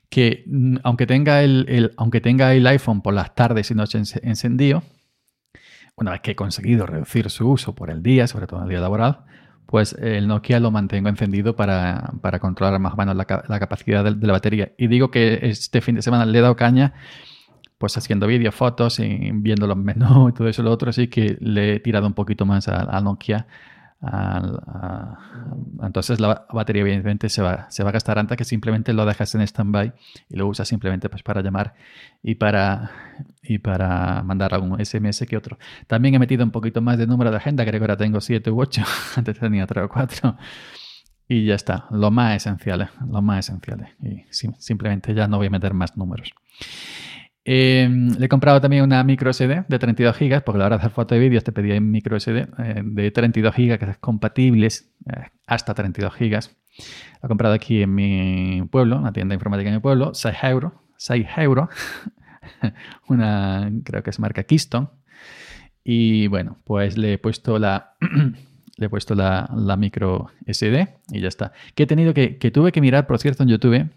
que 0.09 0.43
mm, 0.47 0.77
aunque 0.83 1.07
tenga 1.07 1.43
el, 1.43 1.93
aunque 1.97 2.21
tenga 2.21 2.53
el 2.53 2.65
iPhone 2.67 3.01
por 3.01 3.13
las 3.13 3.35
tardes 3.35 3.71
y 3.71 3.75
noches 3.75 4.19
encendido, 4.23 4.83
una 5.95 6.11
vez 6.11 6.21
que 6.21 6.31
he 6.31 6.35
conseguido 6.35 6.85
reducir 6.85 7.29
su 7.29 7.49
uso 7.49 7.73
por 7.73 7.89
el 7.89 8.03
día, 8.03 8.27
sobre 8.27 8.47
todo 8.47 8.59
en 8.59 8.65
el 8.65 8.69
día 8.69 8.79
laboral, 8.79 9.25
pues 9.65 9.93
el 9.93 10.27
Nokia 10.27 10.59
lo 10.59 10.71
mantengo 10.71 11.09
encendido 11.09 11.55
para, 11.55 12.11
controlar 12.39 12.79
más 12.79 12.93
o 12.93 12.97
menos 12.97 13.15
la, 13.15 13.25
capacidad 13.25 14.03
de, 14.03 14.15
la 14.25 14.33
batería. 14.33 14.73
Y 14.77 14.87
digo 14.87 15.09
que 15.09 15.39
este 15.41 15.81
fin 15.81 15.95
de 15.95 16.01
semana 16.01 16.25
le 16.25 16.37
he 16.37 16.41
dado 16.41 16.55
caña 16.55 16.93
pues 17.77 17.97
haciendo 17.97 18.27
vídeos, 18.27 18.55
fotos 18.55 18.99
y 18.99 19.31
viendo 19.33 19.67
los 19.67 19.77
menús 19.77 20.31
y 20.31 20.33
todo 20.33 20.47
eso 20.47 20.63
lo 20.63 20.71
otro, 20.71 20.89
así 20.89 21.07
que 21.07 21.37
le 21.39 21.75
he 21.75 21.79
tirado 21.79 22.07
un 22.07 22.13
poquito 22.13 22.45
más 22.45 22.67
a, 22.67 23.01
Nokia. 23.01 23.47
Entonces 25.83 26.19
la 26.19 26.45
batería 26.51 26.81
evidentemente 26.81 27.29
se 27.29 27.41
va, 27.41 27.69
se 27.69 27.83
va 27.83 27.89
a 27.89 27.93
gastar 27.93 28.19
antes 28.19 28.37
que 28.37 28.45
simplemente 28.45 28.93
lo 28.93 29.05
dejas 29.05 29.33
en 29.35 29.41
stand-by 29.41 29.93
y 30.29 30.35
lo 30.35 30.47
usas 30.47 30.67
simplemente 30.67 31.09
pues, 31.09 31.23
para 31.23 31.41
llamar 31.41 31.73
y 32.21 32.35
para, 32.35 32.91
y 33.41 33.57
para 33.59 34.21
mandar 34.23 34.53
algún 34.53 34.83
SMS 34.83 35.25
que 35.27 35.37
otro. 35.37 35.57
También 35.87 36.15
he 36.15 36.19
metido 36.19 36.43
un 36.43 36.51
poquito 36.51 36.81
más 36.81 36.97
de 36.97 37.07
número 37.07 37.31
de 37.31 37.37
agenda, 37.37 37.65
creo 37.65 37.79
que 37.79 37.83
ahora 37.83 37.97
tengo 37.97 38.21
7 38.21 38.51
u 38.51 38.61
8, 38.61 38.83
antes 39.15 39.39
tenía 39.39 39.65
3 39.65 39.85
o 39.85 39.89
4. 39.89 40.37
Y 41.27 41.45
ya 41.45 41.55
está, 41.55 41.87
lo 41.89 42.11
más 42.11 42.35
esencial, 42.35 42.89
lo 43.09 43.21
más 43.21 43.47
esencial. 43.49 43.87
Y 44.01 44.23
simplemente 44.31 45.13
ya 45.13 45.27
no 45.27 45.37
voy 45.37 45.47
a 45.47 45.49
meter 45.49 45.73
más 45.73 45.97
números. 45.97 46.31
Em, 47.47 48.09
le 48.17 48.25
he 48.25 48.29
comprado 48.29 48.59
también 48.59 48.83
una 48.83 49.03
micro 49.03 49.31
SD 49.31 49.65
de 49.67 49.79
32 49.79 50.17
GB, 50.17 50.43
porque 50.43 50.57
a 50.57 50.59
la 50.59 50.65
hora 50.65 50.77
de 50.77 50.81
hacer 50.81 50.91
fotos 50.91 51.15
y 51.15 51.19
vídeos 51.19 51.43
te 51.43 51.51
pedía 51.51 51.79
micro 51.79 52.19
SD 52.19 52.47
eh, 52.57 52.81
de 52.83 53.11
32 53.11 53.55
GB 53.55 53.77
que 53.77 53.85
es 53.85 53.97
compatibles 53.99 54.91
eh, 55.05 55.29
hasta 55.45 55.75
32 55.75 56.15
GB. 56.17 56.31
Lo 56.31 57.25
he 57.25 57.27
comprado 57.27 57.53
aquí 57.53 57.83
en 57.83 57.93
mi 57.93 58.67
pueblo, 58.71 58.97
una 58.97 59.13
tienda 59.13 59.35
informática 59.35 59.69
en 59.69 59.75
mi 59.75 59.81
pueblo, 59.81 60.15
6 60.15 60.35
euros. 60.43 60.73
6 60.97 61.27
euros. 61.37 61.69
una, 63.07 63.71
creo 63.83 64.01
que 64.01 64.09
es 64.09 64.19
marca 64.19 64.43
Keystone. 64.43 64.87
Y 65.83 66.25
bueno, 66.27 66.57
pues 66.63 66.97
le 66.97 67.13
he 67.13 67.17
puesto 67.19 67.59
la, 67.59 67.93
le 68.77 68.85
he 68.87 68.89
puesto 68.89 69.13
la, 69.13 69.75
micro 69.77 70.31
SD 70.47 70.87
y 71.11 71.21
ya 71.21 71.27
está. 71.27 71.53
Que 71.75 71.83
he 71.83 71.87
tenido 71.87 72.15
que, 72.15 72.37
que 72.39 72.49
tuve 72.49 72.71
que 72.71 72.81
mirar, 72.81 73.05
por 73.05 73.19
cierto, 73.19 73.43
en 73.43 73.49
YouTube 73.49 73.87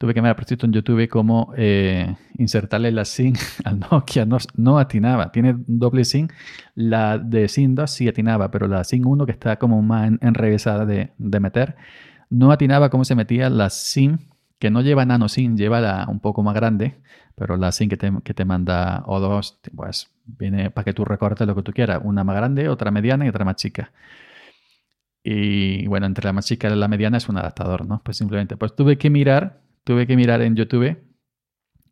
tuve 0.00 0.14
que 0.14 0.22
mirar, 0.22 0.34
por 0.34 0.46
cierto, 0.46 0.64
en 0.64 0.72
YouTube 0.72 1.06
cómo 1.10 1.52
eh, 1.58 2.16
insertarle 2.38 2.90
la 2.90 3.04
SIM 3.04 3.34
al 3.64 3.80
Nokia. 3.80 4.24
No, 4.24 4.38
no, 4.56 4.78
atinaba. 4.78 5.30
Tiene 5.30 5.54
doble 5.66 6.06
SIM. 6.06 6.28
La 6.74 7.18
de 7.18 7.48
SIM 7.48 7.74
2 7.74 7.90
sí 7.90 8.08
atinaba, 8.08 8.50
pero 8.50 8.66
la 8.66 8.82
SIM 8.82 9.06
1, 9.06 9.26
que 9.26 9.32
está 9.32 9.58
como 9.58 9.82
más 9.82 10.10
enrevesada 10.22 10.86
de, 10.86 11.12
de, 11.18 11.40
meter, 11.40 11.76
no 12.30 12.50
atinaba 12.50 12.88
cómo 12.88 13.04
se 13.04 13.14
metía 13.14 13.50
la 13.50 13.68
SIM, 13.68 14.16
que 14.58 14.70
no 14.70 14.80
lleva 14.80 15.04
nano 15.04 15.28
SIM, 15.28 15.54
lleva 15.54 15.82
la 15.82 16.06
un 16.08 16.20
poco 16.20 16.42
más 16.42 16.54
grande, 16.54 16.96
pero 17.34 17.58
la 17.58 17.70
SIM 17.70 17.90
que 17.90 17.98
te, 17.98 18.10
que 18.24 18.32
te 18.32 18.46
manda 18.46 19.04
O2, 19.04 19.58
pues 19.76 20.10
viene 20.24 20.70
para 20.70 20.86
que 20.86 20.94
tú 20.94 21.04
recortes 21.04 21.46
lo 21.46 21.54
que 21.54 21.62
tú 21.62 21.72
quieras. 21.72 22.00
Una 22.02 22.24
más 22.24 22.36
grande, 22.36 22.70
otra 22.70 22.90
mediana 22.90 23.26
y 23.26 23.28
otra 23.28 23.44
más 23.44 23.56
chica. 23.56 23.92
Y 25.22 25.86
bueno, 25.88 26.06
entre 26.06 26.24
la 26.24 26.32
más 26.32 26.46
chica 26.46 26.70
y 26.70 26.74
la 26.74 26.88
mediana 26.88 27.18
es 27.18 27.28
un 27.28 27.36
adaptador, 27.36 27.86
¿no? 27.86 28.00
Pues 28.02 28.16
simplemente, 28.16 28.56
pues 28.56 28.74
tuve 28.74 28.96
que 28.96 29.10
mirar 29.10 29.60
tuve 29.84 30.06
que 30.06 30.16
mirar 30.16 30.42
en 30.42 30.56
YouTube 30.56 30.98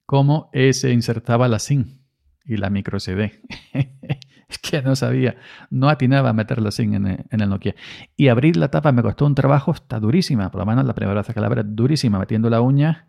cómo 0.07 0.51
se 0.73 0.93
insertaba 0.93 1.49
la 1.49 1.59
SIM 1.59 1.99
y 2.45 2.57
la 2.57 2.71
micro 2.71 2.99
CD. 2.99 3.43
es 4.49 4.59
que 4.59 4.81
no 4.81 4.97
sabía, 4.97 5.37
no 5.71 5.91
atinaba 5.91 6.31
a 6.31 6.33
meter 6.33 6.61
la 6.61 6.71
SIM 6.71 6.95
en 6.95 7.27
el, 7.31 7.49
Nokia. 7.49 7.75
Y 8.17 8.29
abrir 8.29 8.57
la 8.57 8.71
tapa 8.71 8.91
me 8.93 9.03
costó 9.03 9.27
un 9.27 9.35
trabajo, 9.35 9.73
está 9.73 10.01
durísima, 10.01 10.51
por 10.51 10.61
lo 10.61 10.67
menos 10.67 10.87
la 10.87 10.95
primera 10.95 11.21
vez 11.21 11.33
que 11.33 11.41
la 11.41 11.47
abrí, 11.47 11.63
durísima, 11.65 12.19
metiendo 12.19 12.49
la 12.49 12.63
uña 12.63 13.07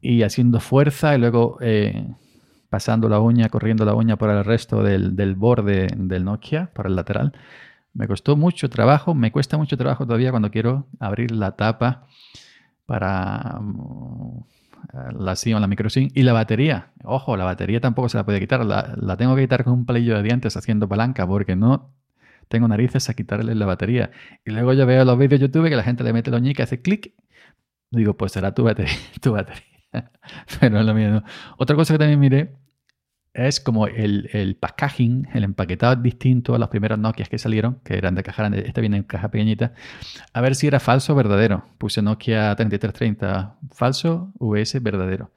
y 0.00 0.22
haciendo 0.22 0.60
fuerza 0.60 1.14
y 1.14 1.18
luego 1.18 1.56
eh, 1.62 2.14
pasando 2.68 3.08
la 3.08 3.20
uña, 3.20 3.48
corriendo 3.48 3.86
la 3.86 3.94
uña 3.94 4.16
por 4.16 4.28
el 4.28 4.44
resto 4.44 4.82
del, 4.82 5.16
del 5.16 5.34
borde 5.34 5.88
del 5.96 6.24
Nokia, 6.24 6.70
por 6.74 6.86
el 6.86 6.94
lateral. 6.94 7.32
Me 7.94 8.06
costó 8.06 8.36
mucho 8.36 8.68
trabajo, 8.68 9.14
me 9.14 9.32
cuesta 9.32 9.56
mucho 9.56 9.78
trabajo 9.78 10.04
todavía 10.04 10.30
cuando 10.30 10.50
quiero 10.50 10.86
abrir 11.00 11.30
la 11.30 11.56
tapa 11.56 12.06
para 12.88 13.58
mm, 13.60 14.44
la 15.18 15.36
SIM 15.36 15.58
la 15.58 15.66
micro 15.66 15.90
SIM. 15.90 16.08
Y 16.14 16.22
la 16.22 16.32
batería, 16.32 16.92
ojo, 17.04 17.36
la 17.36 17.44
batería 17.44 17.82
tampoco 17.82 18.08
se 18.08 18.16
la 18.16 18.24
puede 18.24 18.40
quitar. 18.40 18.64
La, 18.64 19.16
tengo 19.18 19.36
que 19.36 19.42
quitar 19.42 19.62
con 19.62 19.74
un 19.74 19.84
palillo 19.84 20.16
de 20.16 20.22
dientes 20.22 20.56
haciendo 20.56 20.88
palanca 20.88 21.26
porque 21.26 21.54
no 21.54 21.92
tengo 22.48 22.66
narices 22.66 23.10
a 23.10 23.14
quitarle 23.14 23.54
la 23.54 23.66
batería. 23.66 24.10
Y 24.42 24.52
luego 24.52 24.72
yo 24.72 24.86
veo 24.86 25.04
los 25.04 25.18
vídeos 25.18 25.38
de 25.38 25.46
YouTube 25.48 25.68
que 25.68 25.76
la 25.76 25.82
gente 25.82 26.02
le 26.02 26.14
mete 26.14 26.30
el 26.30 26.46
y 26.46 26.62
hace 26.62 26.80
clic. 26.80 27.12
Digo, 27.90 28.16
pues 28.16 28.32
será 28.32 28.54
tu 28.54 28.64
batería. 28.64 28.94
Tu 29.20 29.32
batería. 29.32 29.62
Pero 30.60 30.80
es 30.80 30.86
lo 30.86 30.94
mío. 30.94 31.22
Otra 31.58 31.76
cosa 31.76 31.92
que 31.92 31.98
también 31.98 32.20
miré 32.20 32.54
es 33.46 33.60
como 33.60 33.86
el, 33.86 34.56
packaging, 34.60 35.28
el 35.32 35.44
empaquetado 35.44 35.96
distinto 35.96 36.54
a 36.54 36.58
los 36.58 36.68
primeros 36.68 36.98
Nokia 36.98 37.26
que 37.26 37.38
salieron, 37.38 37.80
que 37.84 37.96
eran 37.96 38.14
de 38.14 38.22
caja 38.22 38.42
grande, 38.42 38.64
este 38.66 38.80
viene 38.80 38.96
en 38.96 39.02
caja 39.04 39.30
pequeñita, 39.30 39.72
a 40.32 40.40
ver 40.40 40.54
si 40.54 40.66
era 40.66 40.80
falso 40.80 41.12
o 41.12 41.16
verdadero. 41.16 41.64
Puse 41.78 42.02
Nokia 42.02 42.54
3330 42.56 43.56
falso, 43.70 44.32
US 44.38 44.82
verdadero. 44.82 45.32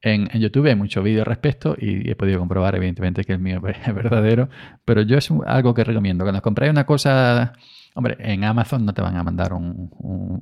En, 0.00 0.28
YouTube 0.40 0.66
hay 0.66 0.74
muchos 0.74 1.04
vídeos 1.04 1.20
al 1.20 1.26
respecto 1.26 1.76
y 1.78 2.10
he 2.10 2.16
podido 2.16 2.40
comprobar, 2.40 2.74
evidentemente, 2.74 3.22
que 3.24 3.34
el 3.34 3.38
mío 3.38 3.60
es 3.86 3.94
verdadero, 3.94 4.48
pero 4.84 5.02
yo 5.02 5.16
es 5.16 5.30
algo 5.46 5.74
que 5.74 5.84
recomiendo. 5.84 6.24
Cuando 6.24 6.42
compráis 6.42 6.70
una 6.70 6.84
cosa, 6.84 7.52
hombre, 7.94 8.16
en 8.18 8.44
Amazon 8.44 8.84
no 8.84 8.94
te 8.94 9.02
van 9.02 9.16
a 9.16 9.22
mandar 9.22 9.52
un, 9.52 9.90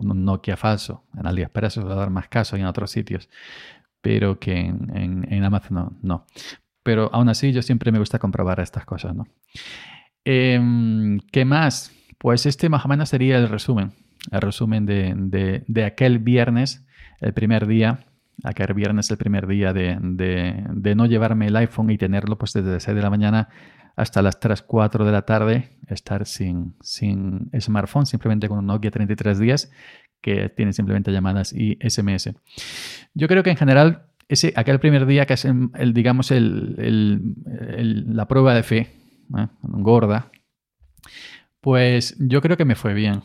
Nokia 0.00 0.56
falso, 0.56 1.04
en 1.16 1.26
AliExpress 1.26 1.78
os 1.78 1.86
va 1.86 1.92
a 1.92 1.96
dar 1.96 2.10
más 2.10 2.28
caso 2.28 2.56
y 2.56 2.60
en 2.60 2.66
otros 2.66 2.90
sitios, 2.90 3.28
pero 4.00 4.38
que 4.38 4.58
en, 4.58 5.44
Amazon 5.44 5.98
no 6.02 6.26
pero 6.82 7.10
aún 7.12 7.28
así 7.28 7.52
yo 7.52 7.62
siempre 7.62 7.92
me 7.92 7.98
gusta 7.98 8.18
comprobar 8.18 8.60
estas 8.60 8.84
cosas, 8.84 9.14
¿no? 9.14 9.26
Em, 10.24 11.18
¿Qué 11.32 11.44
más? 11.44 11.92
Pues 12.18 12.46
este 12.46 12.68
más 12.68 12.84
o 12.84 12.88
menos 12.88 13.08
sería 13.08 13.38
el 13.38 13.48
resumen, 13.48 13.92
el 14.30 14.40
resumen 14.40 14.86
de, 14.86 15.84
aquel 15.84 16.18
viernes, 16.18 16.86
el 17.20 17.32
primer 17.32 17.66
día, 17.66 18.06
aquel 18.44 18.74
viernes 18.74 19.10
el 19.10 19.16
primer 19.16 19.46
día 19.46 19.72
de, 19.72 20.94
no 20.94 21.06
llevarme 21.06 21.46
el 21.46 21.56
iPhone 21.56 21.90
y 21.90 21.98
tenerlo 21.98 22.36
pues 22.36 22.52
desde 22.52 22.72
las 22.72 22.82
6 22.82 22.96
de 22.96 23.02
la 23.02 23.10
mañana 23.10 23.48
hasta 23.96 24.22
las 24.22 24.40
3, 24.40 24.62
4 24.62 25.04
de 25.04 25.12
la 25.12 25.22
tarde 25.22 25.70
estar 25.88 26.26
sin, 26.26 26.74
sin 26.80 27.50
smartphone, 27.58 28.06
simplemente 28.06 28.48
con 28.48 28.58
un 28.58 28.66
Nokia 28.66 28.90
3310 28.90 29.70
que 30.20 30.48
tiene 30.50 30.72
simplemente 30.72 31.12
llamadas 31.12 31.52
y 31.52 31.78
SMS. 31.80 32.34
Yo 33.14 33.28
creo 33.28 33.42
que 33.42 33.50
en 33.50 33.56
general, 33.56 34.06
ese, 34.30 34.52
aquel 34.54 34.78
primer 34.78 35.06
día 35.06 35.26
que 35.26 35.34
es 35.34 35.44
el, 35.44 35.92
digamos, 35.92 36.30
el, 36.30 37.34
la 38.06 38.28
prueba 38.28 38.54
de 38.54 38.62
fe, 38.62 38.92
gorda, 39.60 40.30
pues 41.60 42.16
yo 42.20 42.40
creo 42.40 42.56
que 42.56 42.64
me 42.64 42.76
fue 42.76 42.94
bien. 42.94 43.22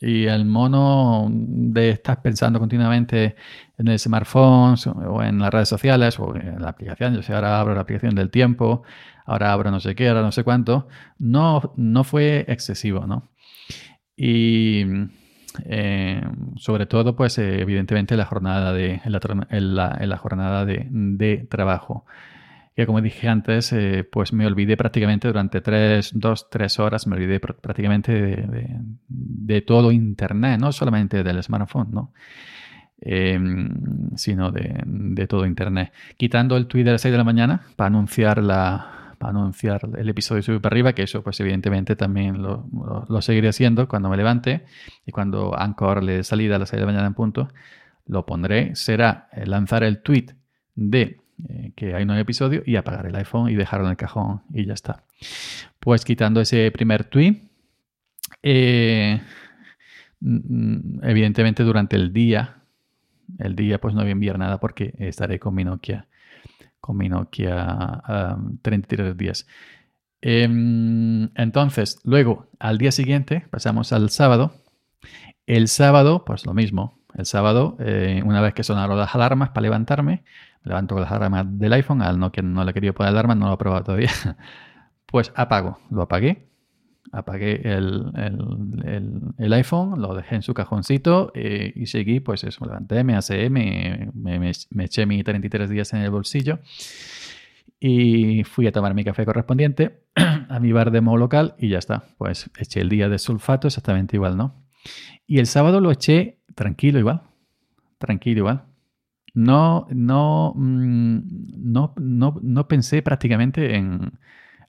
Y 0.00 0.24
el 0.26 0.44
mono 0.44 1.28
de 1.30 1.90
estar 1.90 2.20
pensando 2.20 2.58
continuamente 2.58 3.36
en 3.78 3.86
el 3.86 3.98
smartphone 3.98 4.74
o 5.06 5.22
en 5.22 5.38
las 5.38 5.52
redes 5.52 5.68
sociales 5.68 6.18
o 6.18 6.34
en 6.34 6.60
la 6.60 6.70
aplicación, 6.70 7.14
yo 7.14 7.22
sé, 7.22 7.32
ahora 7.32 7.60
abro 7.60 7.76
la 7.76 7.82
aplicación 7.82 8.16
del 8.16 8.30
tiempo, 8.30 8.82
ahora 9.24 9.52
abro 9.52 9.70
no 9.70 9.78
sé 9.78 9.94
qué, 9.94 10.08
ahora 10.08 10.22
no 10.22 10.32
sé 10.32 10.42
cuánto, 10.42 10.88
no, 11.18 11.72
no 11.76 12.02
fue 12.02 12.44
excesivo, 12.48 13.06
¿no? 13.06 13.30
Y 14.16 14.82
eh, 15.64 16.22
sobre 16.56 16.86
todo, 16.86 17.16
pues 17.16 17.38
evidentemente 17.38 18.16
la 18.16 18.24
jornada 18.24 18.72
de, 18.72 19.00
en 19.04 19.12
la, 19.74 20.16
jornada 20.18 20.64
de, 20.64 21.46
trabajo 21.48 22.04
que 22.76 22.86
como 22.86 23.00
dije 23.00 23.28
antes, 23.28 23.72
eh, 23.72 24.06
pues 24.08 24.32
me 24.32 24.46
olvidé 24.46 24.76
prácticamente 24.76 25.26
durante 25.26 25.60
tres, 25.60 26.12
dos, 26.14 26.48
tres 26.48 26.78
horas, 26.78 27.08
me 27.08 27.16
olvidé 27.16 27.40
prácticamente 27.40 28.12
de, 29.08 29.62
todo 29.62 29.90
Internet, 29.90 30.60
no 30.60 30.70
solamente 30.70 31.24
del 31.24 31.42
smartphone, 31.42 31.88
¿no? 31.90 32.12
Em, 33.00 34.16
sino 34.16 34.52
de, 34.52 35.26
todo 35.28 35.44
Internet. 35.46 35.92
Quitando 36.16 36.56
el 36.56 36.66
tweet 36.66 36.84
de 36.84 36.92
las 36.92 37.00
6 37.00 37.12
de 37.12 37.18
la 37.18 37.24
mañana 37.24 37.62
para 37.74 37.88
anunciar 37.88 38.42
la, 38.42 39.07
para 39.18 39.30
anunciar 39.30 39.80
el 39.96 40.08
episodio 40.08 40.42
Sube 40.42 40.60
para 40.60 40.74
arriba, 40.74 40.92
que 40.92 41.02
eso 41.02 41.22
pues 41.22 41.38
evidentemente 41.40 41.96
también 41.96 42.42
lo, 42.42 42.66
seguiré 43.20 43.48
haciendo 43.48 43.88
cuando 43.88 44.08
me 44.08 44.16
levante 44.16 44.64
y 45.04 45.12
cuando 45.12 45.58
Anchor 45.58 46.02
le 46.02 46.24
salida 46.24 46.56
a 46.56 46.58
las 46.58 46.70
6 46.70 46.78
de 46.78 46.86
la 46.86 46.92
mañana 46.92 47.06
en 47.08 47.14
punto, 47.14 47.48
lo 48.06 48.24
pondré. 48.24 48.74
Será 48.74 49.28
eh, 49.32 49.46
lanzar 49.46 49.82
el 49.82 50.02
tweet 50.02 50.26
de 50.74 51.20
eh, 51.48 51.72
que 51.76 51.94
hay 51.94 52.02
un 52.02 52.08
nuevo 52.08 52.22
episodio 52.22 52.62
y 52.64 52.76
apagar 52.76 53.06
el 53.06 53.14
iPhone 53.16 53.50
y 53.50 53.54
dejarlo 53.54 53.86
en 53.86 53.92
el 53.92 53.96
cajón 53.96 54.42
y 54.52 54.66
ya 54.66 54.74
está. 54.74 55.04
Pues 55.78 56.04
quitando 56.04 56.40
ese 56.40 56.70
primer 56.70 57.04
tweet, 57.04 57.42
eh, 58.42 59.20
mm, 60.20 61.04
evidentemente 61.04 61.62
durante 61.62 61.96
el 61.96 62.12
día, 62.12 62.62
el 63.38 63.54
día 63.54 63.78
pues 63.78 63.94
no 63.94 64.00
voy 64.00 64.08
a 64.08 64.12
enviar 64.12 64.38
nada 64.38 64.58
porque 64.58 64.94
estaré 64.98 65.38
con 65.38 65.54
mi 65.54 65.64
Nokia 65.64 66.07
con 66.88 66.96
mi 66.96 67.10
Nokia 67.10 68.02
3310. 68.62 69.46
Em, 70.22 71.28
entonces, 71.34 72.00
luego, 72.02 72.48
al 72.58 72.78
día 72.78 72.92
siguiente, 72.92 73.46
pasamos 73.50 73.92
al 73.92 74.08
sábado. 74.08 74.52
El 75.44 75.68
sábado, 75.68 76.24
pues 76.24 76.46
lo 76.46 76.54
mismo. 76.54 76.98
El 77.14 77.26
sábado, 77.26 77.76
eh, 77.80 78.22
una 78.24 78.40
vez 78.40 78.54
que 78.54 78.64
sonaron 78.64 78.96
las 78.96 79.14
alarmas 79.14 79.50
para 79.50 79.64
levantarme, 79.64 80.24
me 80.64 80.70
levanto 80.70 80.94
con 80.94 81.02
las 81.02 81.12
alarmas 81.12 81.44
del 81.58 81.74
iPhone, 81.74 82.00
al 82.00 82.18
Nokia 82.18 82.42
no 82.42 82.64
le 82.64 82.72
quería 82.72 82.94
poner 82.94 83.10
alarma, 83.10 83.34
no 83.34 83.48
lo 83.48 83.54
he 83.54 83.58
probado 83.58 83.84
todavía, 83.84 84.10
pues 85.06 85.30
apago. 85.36 85.78
Lo 85.90 86.02
apagué 86.02 86.48
apagué 87.12 87.60
el, 87.64 88.12
iPhone, 89.52 90.00
lo 90.00 90.14
dejé 90.14 90.36
en 90.36 90.42
su 90.42 90.54
cajoncito 90.54 91.32
eh, 91.34 91.72
y 91.74 91.86
seguí, 91.86 92.20
pues 92.20 92.44
eso, 92.44 92.64
me 92.64 92.68
levanté, 92.68 93.04
me 93.04 93.14
aseé, 93.14 93.50
me, 93.50 94.10
me, 94.14 94.84
eché 94.84 95.06
mis 95.06 95.24
33 95.24 95.70
días 95.70 95.92
en 95.92 96.00
el 96.00 96.10
bolsillo 96.10 96.60
y 97.80 98.44
fui 98.44 98.66
a 98.66 98.72
tomar 98.72 98.94
mi 98.94 99.04
café 99.04 99.24
correspondiente 99.24 100.02
a 100.48 100.58
mi 100.60 100.72
bar 100.72 100.90
de 100.90 101.00
modo 101.00 101.16
local 101.16 101.54
y 101.58 101.68
ya 101.68 101.78
está. 101.78 102.04
Pues 102.18 102.50
eché 102.58 102.80
el 102.80 102.88
día 102.88 103.08
de 103.08 103.18
sulfato 103.18 103.68
exactamente 103.68 104.16
igual, 104.16 104.36
¿no? 104.36 104.54
Y 105.26 105.38
el 105.38 105.46
sábado 105.46 105.80
lo 105.80 105.90
eché 105.90 106.38
tranquilo 106.54 106.98
igual, 106.98 107.22
tranquilo 107.98 108.38
igual. 108.38 108.64
No, 109.34 109.86
no, 109.90 110.52
mm, 110.56 111.18
no, 111.72 111.94
no, 111.96 112.40
no 112.42 112.68
pensé 112.68 113.02
prácticamente 113.02 113.76
en 113.76 114.18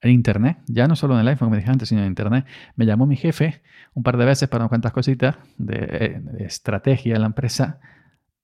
en 0.01 0.11
Internet, 0.11 0.57
ya 0.67 0.87
no 0.87 0.95
solo 0.95 1.15
en 1.15 1.21
el 1.21 1.27
iPhone, 1.27 1.47
como 1.47 1.57
dije 1.57 1.69
antes, 1.69 1.89
sino 1.89 2.01
en 2.01 2.07
Internet. 2.07 2.45
Me 2.75 2.85
llamó 2.85 3.05
mi 3.05 3.15
jefe 3.15 3.61
un 3.93 4.03
par 4.03 4.17
de 4.17 4.25
veces 4.25 4.47
para 4.47 4.63
unas 4.63 4.69
cuantas 4.69 4.93
cositas 4.93 5.35
de, 5.57 6.21
estrategia 6.39 7.15
en 7.15 7.21
la 7.21 7.27
empresa 7.27 7.79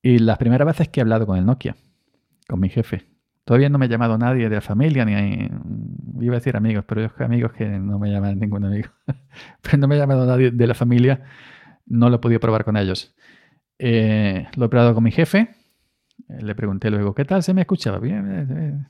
y 0.02 0.20
las 0.20 0.38
primeras 0.38 0.65
veces 0.68 0.89
que 0.89 1.00
he 1.00 1.02
hablado 1.02 1.26
con 1.26 1.38
el 1.38 1.46
Nokia, 1.46 1.76
con 2.48 2.60
mi 2.60 2.70
jefe. 2.70 3.06
Todavía 3.46 3.70
no 3.70 3.78
me 3.78 3.86
ha 3.86 3.89
llamado 3.89 4.18
nadie 4.18 4.50
de 4.50 4.56
la 4.56 4.62
familia, 4.62 5.06
ni 5.06 5.13
iba 6.20 6.34
a 6.34 6.39
decir 6.39 6.58
amigos, 6.58 6.84
pero 6.88 7.02
yo 7.02 7.26
amigos 7.26 7.54
que 7.54 7.65
no 7.65 8.00
me 8.00 8.12
llaman 8.12 8.39
ningún 8.39 8.65
amigo. 8.65 8.89
pero 9.62 9.78
no 9.78 9.88
me 9.88 9.96
ha 9.96 10.00
llamado 10.00 10.26
nadie 10.26 10.52
de 10.52 10.68
la 10.68 10.74
familia, 10.74 11.24
no 11.86 12.10
lo 12.10 12.18
he 12.18 12.20
podido 12.20 12.39
probar 12.39 12.65
con 12.65 12.76
ellos. 12.76 13.15
Eh, 13.78 14.48
lo 14.56 14.65
he 14.65 14.70
probado 14.70 14.94
con 14.94 15.04
mi 15.04 15.12
jefe, 15.12 15.55
le 16.28 16.56
pregunté 16.56 16.89
luego, 16.89 17.13
¿qué 17.13 17.25
tal 17.25 17.43
se 17.43 17.54
me 17.54 17.62
escuchaba? 17.62 17.99
Bien, 17.99 18.88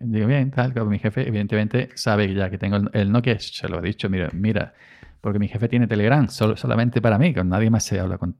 digo, 0.00 0.26
bien, 0.26 0.50
tal. 0.50 0.72
Mi 0.86 0.98
jefe, 0.98 1.26
evidentemente, 1.26 1.90
sabe 1.94 2.32
ya 2.32 2.50
que 2.50 2.58
tengo 2.58 2.78
el, 2.92 3.10
Nokia, 3.12 3.38
se 3.38 3.68
lo 3.68 3.78
he 3.78 3.82
dicho, 3.82 4.08
mira, 4.08 4.28
mira, 4.32 4.74
porque 5.20 5.38
mi 5.38 5.48
jefe 5.48 5.68
tiene 5.68 5.86
Telegram, 5.86 6.28
solo, 6.28 6.56
solamente 6.56 7.00
para 7.00 7.18
mí, 7.18 7.34
con 7.34 7.48
nadie 7.48 7.70
más 7.70 7.84
se 7.84 7.98
habla 7.98 8.18
con, 8.18 8.36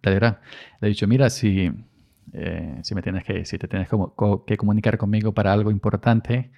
Telegram. 0.00 0.36
Le 0.80 0.88
he 0.88 0.90
dicho, 0.90 1.06
mira, 1.06 1.28
si, 1.28 1.70
eh, 2.32 2.78
si, 2.82 2.94
me 2.94 3.02
tienes 3.02 3.24
que, 3.24 3.44
si 3.44 3.58
te 3.58 3.68
tienes 3.68 3.88
que 4.46 4.56
comunicar 4.56 4.96
conmigo 4.96 5.32
para 5.32 5.52
algo 5.52 5.70
importante, 5.70 6.50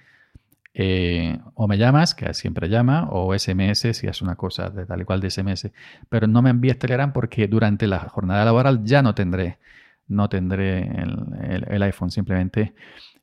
eh, 0.73 1.37
o 1.55 1.67
me 1.67 1.77
llamas, 1.77 2.15
que 2.15 2.33
siempre 2.33 2.69
llama, 2.69 3.09
o 3.11 3.37
SMS 3.37 3.93
si 3.93 4.07
es 4.07 4.21
una 4.21 4.35
cosa 4.35 4.69
de 4.69 4.85
tal 4.85 5.01
y 5.01 5.03
cual 5.03 5.19
de 5.19 5.29
SMS. 5.29 5.69
Pero 6.07 6.27
no 6.27 6.41
me 6.41 6.51
envíes 6.51 6.79
Telegram 6.79 7.11
porque 7.11 7.47
durante 7.47 7.87
la 7.87 7.99
jornada 7.99 8.45
laboral 8.45 8.83
ya 8.83 9.01
no 9.01 9.13
tendré 9.13 9.57
no 10.09 10.27
tendré 10.29 10.79
el, 10.81 11.83
iPhone 11.83 12.11
simplemente 12.11 12.73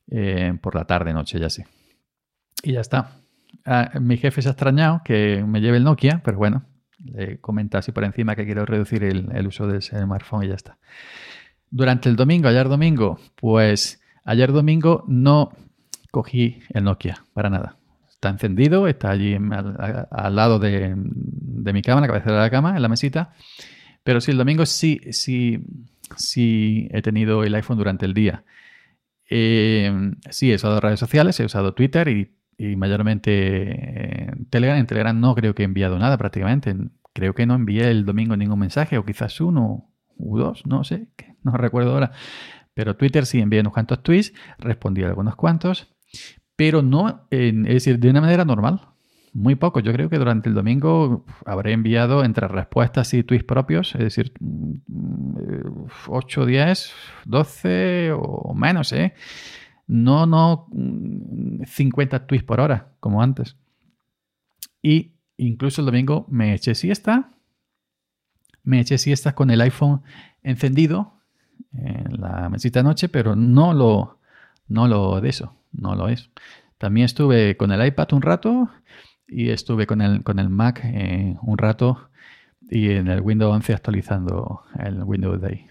eh, 0.09 0.57
por 0.61 0.75
la 0.75 0.85
tarde, 0.85 1.13
noche, 1.13 1.39
ya 1.39 1.49
sé. 1.49 1.67
Y 2.63 2.73
ya 2.73 2.81
está. 2.81 3.11
Ah, 3.65 3.91
mi 3.99 4.17
jefe 4.17 4.41
se 4.41 4.49
ha 4.49 4.51
extrañado 4.51 5.01
que 5.03 5.43
me 5.45 5.61
lleve 5.61 5.77
el 5.77 5.83
Nokia, 5.83 6.21
pero 6.23 6.37
bueno, 6.37 6.63
le 7.03 7.39
comenta 7.39 7.79
así 7.79 7.91
por 7.91 8.03
encima 8.03 8.35
que 8.35 8.45
quiero 8.45 8.65
reducir 8.65 9.03
el, 9.03 9.47
uso 9.47 9.67
del 9.67 9.81
smartphone 9.81 10.45
y 10.45 10.47
ya 10.47 10.55
está. 10.55 10.77
Durante 11.69 12.09
el 12.09 12.15
domingo, 12.15 12.47
ayer 12.47 12.69
domingo, 12.69 13.19
pues 13.35 14.01
ayer 14.23 14.51
domingo 14.51 15.03
no 15.07 15.51
cogí 16.11 16.61
el 16.69 16.83
Nokia 16.85 17.23
para 17.33 17.49
nada. 17.49 17.77
Está 18.09 18.29
encendido, 18.29 18.87
está 18.87 19.11
allí 19.11 19.35
al, 19.35 20.35
lado 20.35 20.57
de, 20.57 20.95
mi 20.95 21.81
cama, 21.83 21.99
en 21.99 22.01
la 22.01 22.07
cabecera 22.07 22.35
de 22.35 22.41
la 22.41 22.49
cama, 22.49 22.75
en 22.75 22.81
la 22.81 22.89
mesita. 22.89 23.33
Pero 24.03 24.21
sí, 24.21 24.31
el 24.31 24.37
domingo 24.37 24.65
sí, 24.65 25.01
sí, 25.11 25.59
sí 26.15 26.87
he 26.91 27.01
tenido 27.01 27.43
el 27.43 27.55
iPhone 27.55 27.77
durante 27.77 28.05
el 28.05 28.13
día. 28.13 28.43
Eh, 29.29 29.91
sí, 30.29 30.51
he 30.51 30.55
usado 30.55 30.79
redes 30.79 30.99
sociales, 30.99 31.39
he 31.39 31.45
usado 31.45 31.73
Twitter 31.73 32.07
y, 32.07 32.33
mayormente 32.75 33.31
eh, 33.31 34.31
Telegram. 34.49 34.77
En 34.77 34.87
Telegram 34.87 35.19
no 35.19 35.35
creo 35.35 35.53
que 35.53 35.63
he 35.63 35.65
enviado 35.65 35.99
nada 35.99 36.17
prácticamente. 36.17 36.75
Creo 37.13 37.33
que 37.33 37.45
no 37.45 37.55
envié 37.55 37.89
el 37.89 38.05
domingo 38.05 38.37
ningún 38.37 38.59
mensaje, 38.59 38.97
o 38.97 39.05
quizás 39.05 39.39
uno 39.41 39.91
u 40.15 40.37
dos, 40.37 40.65
no 40.65 40.83
sé, 40.83 41.07
no 41.43 41.51
recuerdo 41.57 41.93
ahora. 41.93 42.11
Pero 42.73 42.95
Twitter 42.95 43.25
sí 43.25 43.39
envié 43.39 43.59
unos 43.59 43.73
cuantos 43.73 44.03
tweets, 44.03 44.33
respondí 44.59 45.03
a 45.03 45.07
algunos 45.07 45.35
cuantos, 45.35 45.95
pero 46.55 46.81
no, 46.81 47.27
es 47.31 47.53
decir, 47.65 47.99
de 47.99 48.09
una 48.09 48.21
manera 48.21 48.45
normal. 48.45 48.81
Muy 49.37 49.53
poco. 49.53 49.79
Yo 49.81 49.93
creo 49.93 50.09
que 50.09 50.17
durante 50.17 50.49
el 50.49 50.55
domingo 50.55 51.23
habré 51.45 51.73
enviado 51.73 52.23
entre 52.23 52.47
respuestas 52.47 53.13
y 53.13 53.21
tweets 53.21 53.45
propios, 53.45 53.93
es 53.93 54.01
decir, 54.01 54.33
8, 56.07 56.45
10, 56.47 56.93
12 57.25 58.13
o 58.15 58.55
menos, 58.55 58.91
¿eh? 58.93 59.13
No, 59.85 60.25
no 60.25 60.67
50 61.67 62.25
tweets 62.25 62.45
por 62.45 62.59
hora, 62.59 62.93
como 62.99 63.21
antes. 63.21 63.57
Y 64.81 65.11
incluso 65.37 65.81
el 65.81 65.85
domingo 65.85 66.25
me 66.31 66.55
eché 66.55 66.73
siesta. 66.73 67.29
Me 68.63 68.79
eché 68.79 68.97
siesta 68.97 69.35
con 69.35 69.51
el 69.51 69.61
iPhone 69.61 70.01
encendido 70.41 71.13
en 71.73 72.19
la 72.19 72.49
mesita 72.49 72.81
noche, 72.81 73.07
pero 73.07 73.35
no 73.35 73.75
lo, 73.75 74.17
no 74.67 74.87
lo 74.87 75.21
de 75.21 75.29
eso, 75.29 75.53
no 75.73 75.93
lo 75.93 76.09
es. 76.09 76.31
También 76.79 77.05
estuve 77.05 77.55
con 77.55 77.71
el 77.71 77.85
iPad 77.85 78.13
un 78.13 78.23
rato 78.23 78.71
y 79.27 79.49
estuve 79.49 79.87
con 79.87 80.01
el, 80.01 80.23
con 80.23 80.39
el 80.39 80.49
Mac 80.49 80.81
eh, 80.83 81.35
un 81.41 81.57
rato 81.57 82.09
y 82.69 82.91
en 82.91 83.07
el 83.07 83.21
Windows 83.21 83.53
11 83.53 83.73
actualizando 83.73 84.61
el 84.79 85.03
Windows 85.03 85.41
Day. 85.41 85.67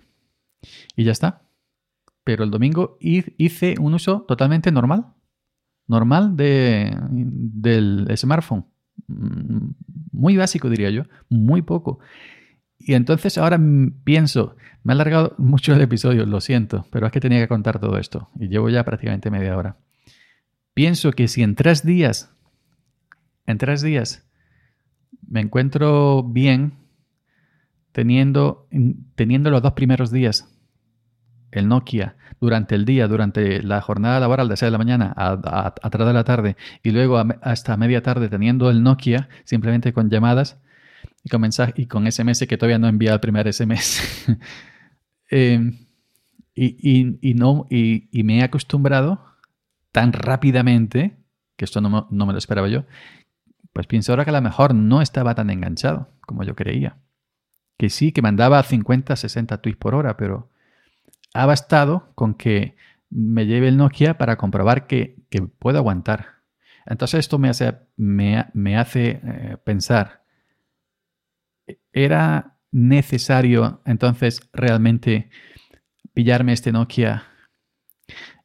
Y 0.94 1.04
ya 1.04 1.12
está. 1.12 1.42
Pero 2.24 2.42
el 2.44 2.50
domingo 2.50 2.96
hice 3.00 3.76
un 3.78 3.94
uso 3.94 4.22
totalmente 4.22 4.72
normal. 4.72 5.06
Normal 5.86 6.36
de, 6.36 6.96
del 7.10 8.08
smartphone. 8.16 8.66
Mm, 9.06 9.70
muy 10.12 10.36
básico, 10.36 10.68
diría 10.68 10.90
yo. 10.90 11.04
Muy 11.28 11.62
poco. 11.62 12.00
Y 12.78 12.94
entonces 12.94 13.38
ahora 13.38 13.60
pienso, 14.04 14.56
me 14.82 14.92
ha 14.92 14.94
alargado 14.94 15.34
mucho 15.38 15.74
el 15.74 15.80
episodio, 15.80 16.26
lo 16.26 16.40
siento, 16.40 16.86
pero 16.90 17.06
es 17.06 17.12
que 17.12 17.20
tenía 17.20 17.40
que 17.40 17.48
contar 17.48 17.78
todo 17.78 17.98
esto. 17.98 18.28
Y 18.38 18.48
llevo 18.48 18.68
ya 18.70 18.84
prácticamente 18.84 19.30
media 19.30 19.56
hora. 19.56 19.76
Pienso 20.74 21.12
que 21.12 21.28
si 21.28 21.42
en 21.42 21.54
tres 21.54 21.84
días 21.84 22.35
en 23.46 23.58
tres 23.58 23.82
días 23.82 24.26
me 25.28 25.40
encuentro 25.40 26.22
bien 26.22 26.74
teniendo, 27.92 28.68
teniendo 29.14 29.50
los 29.50 29.62
dos 29.62 29.72
primeros 29.72 30.10
días 30.10 30.52
el 31.50 31.68
Nokia 31.68 32.16
durante 32.40 32.74
el 32.74 32.84
día, 32.84 33.08
durante 33.08 33.62
la 33.62 33.80
jornada 33.80 34.20
laboral 34.20 34.48
de 34.48 34.56
6 34.56 34.66
de 34.66 34.70
la 34.70 34.78
mañana 34.78 35.14
a, 35.16 35.90
3 35.90 36.06
de 36.06 36.12
la 36.12 36.24
tarde 36.24 36.56
y 36.82 36.90
luego 36.90 37.22
hasta 37.40 37.76
media 37.76 38.02
tarde 38.02 38.28
teniendo 38.28 38.70
el 38.70 38.82
Nokia 38.82 39.28
simplemente 39.44 39.92
con 39.92 40.10
llamadas 40.10 40.60
y 41.24 41.30
con 41.30 41.40
mensajes 41.40 41.74
y 41.78 41.86
con 41.86 42.10
SMS 42.10 42.46
que 42.46 42.56
todavía 42.58 42.78
no 42.78 42.86
he 42.86 42.90
enviado 42.90 43.14
el 43.14 43.20
primer 43.20 43.52
SMS. 43.52 44.02
Em, 45.28 45.86
y, 46.54 47.34
no, 47.34 47.66
y, 47.68 48.08
me 48.22 48.38
he 48.38 48.42
acostumbrado 48.44 49.24
tan 49.90 50.12
rápidamente, 50.12 51.16
que 51.56 51.64
esto 51.64 51.80
no, 51.80 52.06
no 52.08 52.26
me 52.26 52.32
lo 52.32 52.38
esperaba 52.38 52.68
yo, 52.68 52.84
pues 53.76 53.86
pienso 53.86 54.10
ahora 54.10 54.24
que 54.24 54.30
a 54.30 54.32
lo 54.32 54.40
mejor 54.40 54.74
no 54.74 55.02
estaba 55.02 55.34
tan 55.34 55.50
enganchado 55.50 56.08
como 56.22 56.44
yo 56.44 56.56
creía. 56.56 56.96
Que 57.76 57.90
sí, 57.90 58.10
que 58.10 58.22
mandaba 58.22 58.62
50, 58.62 59.14
60 59.14 59.60
tweets 59.60 59.78
por 59.78 59.94
hora, 59.94 60.16
pero 60.16 60.48
ha 61.34 61.44
bastado 61.44 62.10
con 62.14 62.32
que 62.32 62.74
me 63.10 63.44
lleve 63.44 63.68
el 63.68 63.76
Nokia 63.76 64.16
para 64.16 64.36
comprobar 64.38 64.86
que, 64.86 65.16
que 65.28 65.42
puedo 65.42 65.76
aguantar. 65.76 66.36
Entonces 66.86 67.20
esto 67.20 67.38
me 67.38 67.50
hace, 67.50 67.74
me, 67.98 68.78
hace 68.78 69.20
eh, 69.22 69.58
pensar, 69.62 70.24
¿era 71.92 72.56
necesario 72.72 73.82
entonces 73.84 74.40
realmente 74.54 75.28
pillarme 76.14 76.54
este 76.54 76.72
Nokia 76.72 77.24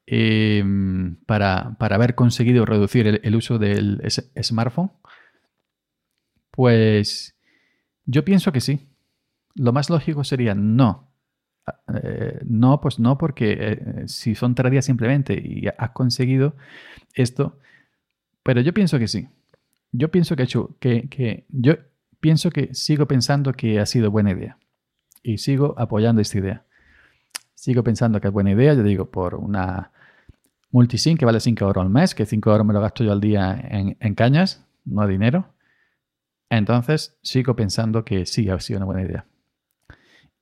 em, 0.05 1.15
para, 1.25 1.77
haber 1.79 2.15
conseguido 2.15 2.65
reducir 2.65 3.21
el 3.23 3.35
uso 3.37 3.59
del 3.59 4.01
smartphone? 4.41 4.91
Pues 6.51 7.35
yo 8.05 8.23
pienso 8.25 8.51
que 8.51 8.61
sí. 8.61 8.87
Lo 9.55 9.73
más 9.73 9.89
lógico 9.89 10.23
sería 10.23 10.55
no. 10.55 11.11
Eh, 12.03 12.39
no, 12.45 12.81
pues 12.81 12.99
no, 12.99 13.17
porque 13.17 13.57
eh, 13.59 14.03
si 14.07 14.35
son 14.35 14.55
tres 14.55 14.71
días 14.71 14.85
simplemente 14.85 15.33
y 15.33 15.67
has 15.77 15.91
conseguido 15.91 16.55
esto, 17.13 17.59
pero 18.43 18.61
yo 18.61 18.73
pienso 18.73 18.99
que 18.99 19.07
sí. 19.07 19.27
Yo 19.91 20.09
pienso 20.09 20.35
que, 20.35 20.47
que, 20.79 21.09
que 21.09 21.45
yo 21.49 21.75
pienso 22.19 22.49
que 22.49 22.73
sigo 22.73 23.07
pensando 23.07 23.53
que 23.53 23.79
ha 23.79 23.85
sido 23.85 24.09
buena 24.11 24.31
idea 24.31 24.57
y 25.23 25.37
sigo 25.37 25.75
apoyando 25.77 26.21
esta 26.21 26.37
idea. 26.37 26.65
Sigo 27.53 27.83
pensando 27.83 28.19
que 28.21 28.27
es 28.27 28.33
buena 28.33 28.51
idea, 28.51 28.73
yo 28.73 28.83
digo, 28.83 29.11
por 29.11 29.35
una 29.35 29.91
multisim 30.71 31.17
que 31.17 31.25
vale 31.25 31.39
5 31.39 31.65
euros 31.65 31.83
al 31.83 31.89
mes, 31.89 32.15
que 32.15 32.25
5 32.25 32.49
euros 32.51 32.65
me 32.65 32.73
lo 32.73 32.81
gasto 32.81 33.03
yo 33.03 33.11
al 33.11 33.21
día 33.21 33.59
en, 33.69 33.97
en 33.99 34.15
cañas, 34.15 34.65
no 34.85 35.05
dinero. 35.05 35.53
Entonces 36.51 37.17
sigo 37.23 37.55
pensando 37.55 38.03
que 38.03 38.25
sí 38.25 38.49
ha 38.49 38.59
sido 38.59 38.77
una 38.77 38.85
buena 38.85 39.03
idea. 39.03 39.25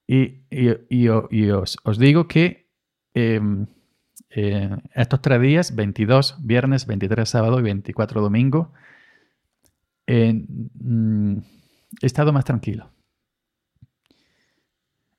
Y, 0.07 1.07
os, 1.07 1.99
digo 1.99 2.27
que 2.27 2.67
em, 3.13 3.67
eh, 4.31 4.75
estos 4.95 5.21
tres 5.21 5.39
días, 5.39 5.75
22 5.75 6.37
viernes, 6.41 6.87
23 6.87 7.29
sábado 7.29 7.59
y 7.59 7.61
24 7.61 8.21
domingo, 8.21 8.73
mm, 10.07 11.37
he 12.01 12.05
estado 12.05 12.33
más 12.33 12.43
tranquilo. 12.43 12.91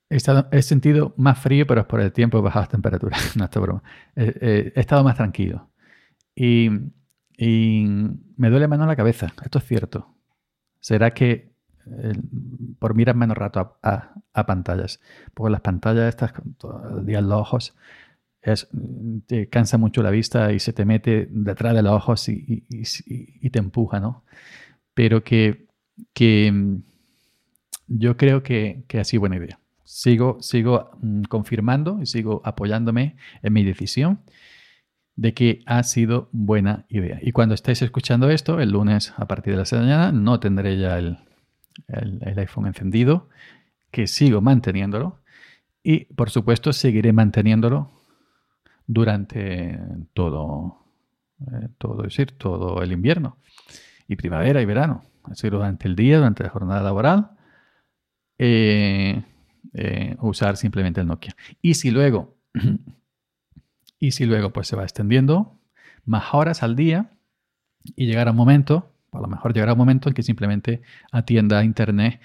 He, 0.09 0.17
estado, 0.17 0.49
he, 0.51 0.61
sentido 0.61 1.13
más 1.15 1.39
frío, 1.39 1.65
pero 1.65 1.79
es 1.81 1.87
por 1.87 2.01
el 2.01 2.11
tiempo 2.11 2.37
he 2.37 2.41
bajado 2.41 2.63
las 2.63 2.69
temperaturas. 2.69 3.35
no, 3.37 3.45
esto 3.45 3.61
broma. 3.61 3.81
he 4.17 4.73
estado 4.75 5.05
más 5.05 5.15
tranquilo. 5.15 5.69
Y, 6.35 6.69
y 7.37 7.85
me 8.35 8.49
duele 8.49 8.67
menos 8.67 8.87
la 8.87 8.97
cabeza. 8.97 9.33
Esto 9.41 9.59
es 9.59 9.65
cierto. 9.65 10.17
¿Será 10.81 11.11
que 11.11 11.51
por 12.79 12.95
mirar 12.95 13.15
menos 13.15 13.37
rato 13.37 13.77
a, 13.81 14.45
pantallas. 14.45 14.99
Porque 15.33 15.51
las 15.51 15.61
pantallas 15.61 16.09
estas, 16.09 16.33
todo 16.57 16.99
el 16.99 17.05
día 17.05 17.19
en 17.19 17.29
los 17.29 17.39
ojos, 17.39 17.75
es, 18.41 18.67
te 19.27 19.49
cansa 19.49 19.77
mucho 19.77 20.01
la 20.01 20.09
vista 20.09 20.51
y 20.51 20.59
se 20.59 20.73
te 20.73 20.85
mete 20.85 21.27
detrás 21.29 21.75
de 21.75 21.81
los 21.83 21.93
ojos 21.93 22.27
y, 22.29 22.63
te 23.51 23.59
empuja, 23.59 23.99
¿no? 23.99 24.23
Pero 24.93 25.23
que, 25.23 25.67
que 26.13 26.79
yo 27.87 28.17
creo 28.17 28.43
que, 28.43 28.83
que 28.87 28.99
ha 28.99 29.03
sido 29.03 29.21
buena 29.21 29.37
idea. 29.37 29.59
Sigo, 29.83 30.37
sigo 30.41 30.91
mm, 31.01 31.23
confirmando 31.23 31.99
y 32.01 32.05
sigo 32.05 32.41
apoyándome 32.45 33.17
en 33.41 33.53
mi 33.53 33.63
decisión 33.63 34.21
de 35.15 35.33
que 35.33 35.61
ha 35.65 35.83
sido 35.83 36.29
buena 36.31 36.85
idea. 36.89 37.19
Y 37.21 37.31
cuando 37.31 37.55
estéis 37.55 37.81
escuchando 37.81 38.29
esto, 38.29 38.59
el 38.59 38.71
lunes 38.71 39.13
a 39.17 39.27
partir 39.27 39.53
de 39.53 39.59
las 39.59 39.69
6 39.69 39.81
de 39.81 39.87
la 39.87 39.97
mañana, 39.97 40.11
no 40.11 40.39
tendré 40.39 40.77
ya 40.77 40.97
el, 40.97 41.17
el, 41.87 42.39
iPhone 42.39 42.67
encendido, 42.67 43.29
que 43.91 44.07
sigo 44.07 44.41
manteniéndolo 44.41 45.21
y 45.83 46.05
por 46.05 46.29
supuesto 46.29 46.73
seguiré 46.73 47.11
manteniéndolo 47.13 47.91
durante 48.87 49.79
todo, 50.13 50.85
eh, 51.41 51.67
todo, 51.77 52.03
decir, 52.03 52.31
todo 52.31 52.81
el 52.81 52.91
invierno 52.91 53.37
y 54.07 54.15
primavera 54.15 54.61
y 54.61 54.65
verano. 54.65 55.03
Decir, 55.27 55.51
durante 55.51 55.87
el 55.87 55.95
día, 55.95 56.17
durante 56.17 56.43
la 56.43 56.49
jornada 56.49 56.81
laboral, 56.81 57.31
eh, 58.37 59.23
eh, 59.73 60.15
usar 60.19 60.57
simplemente 60.57 61.01
el 61.01 61.07
Nokia. 61.07 61.35
Y 61.61 61.75
si 61.75 61.91
luego, 61.91 62.37
y 64.01 64.11
si 64.11 64.25
luego 64.25 64.51
pues 64.51 64.67
se 64.67 64.75
va 64.75 64.83
extendiendo 64.83 65.57
más 66.03 66.33
horas 66.33 66.63
al 66.63 66.75
día 66.75 67.11
y 67.95 68.07
llegará 68.07 68.31
un 68.31 68.37
momento 68.37 68.91
a 69.11 69.19
lo 69.19 69.27
mejor 69.27 69.53
llegará 69.53 69.73
un 69.73 69.77
momento 69.77 70.09
en 70.09 70.15
que 70.15 70.23
simplemente 70.23 70.81
atienda 71.11 71.63
Internet, 71.63 72.19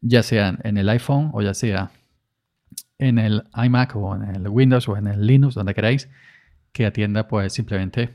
ya 0.00 0.22
sea 0.22 0.56
en 0.62 0.76
el 0.76 0.88
iPhone 0.88 1.30
o 1.32 1.42
ya 1.42 1.54
sea 1.54 1.90
en 2.98 3.18
el 3.18 3.44
iMac 3.54 3.96
o 3.96 4.14
en 4.14 4.22
el 4.34 4.48
Windows 4.48 4.88
o 4.88 4.96
en 4.96 5.08
el 5.08 5.26
Linux, 5.26 5.54
donde 5.54 5.74
queráis, 5.74 6.08
que 6.72 6.86
atienda 6.86 7.26
pues 7.26 7.52
simplemente 7.52 8.14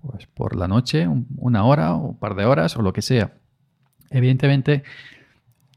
pues, 0.00 0.26
por 0.26 0.56
la 0.56 0.66
noche, 0.66 1.06
una 1.36 1.64
hora 1.64 1.94
o 1.94 2.10
un 2.10 2.18
par 2.18 2.34
de 2.34 2.44
horas 2.44 2.76
o 2.76 2.82
lo 2.82 2.92
que 2.92 3.02
sea. 3.02 3.34
Evidentemente, 4.10 4.82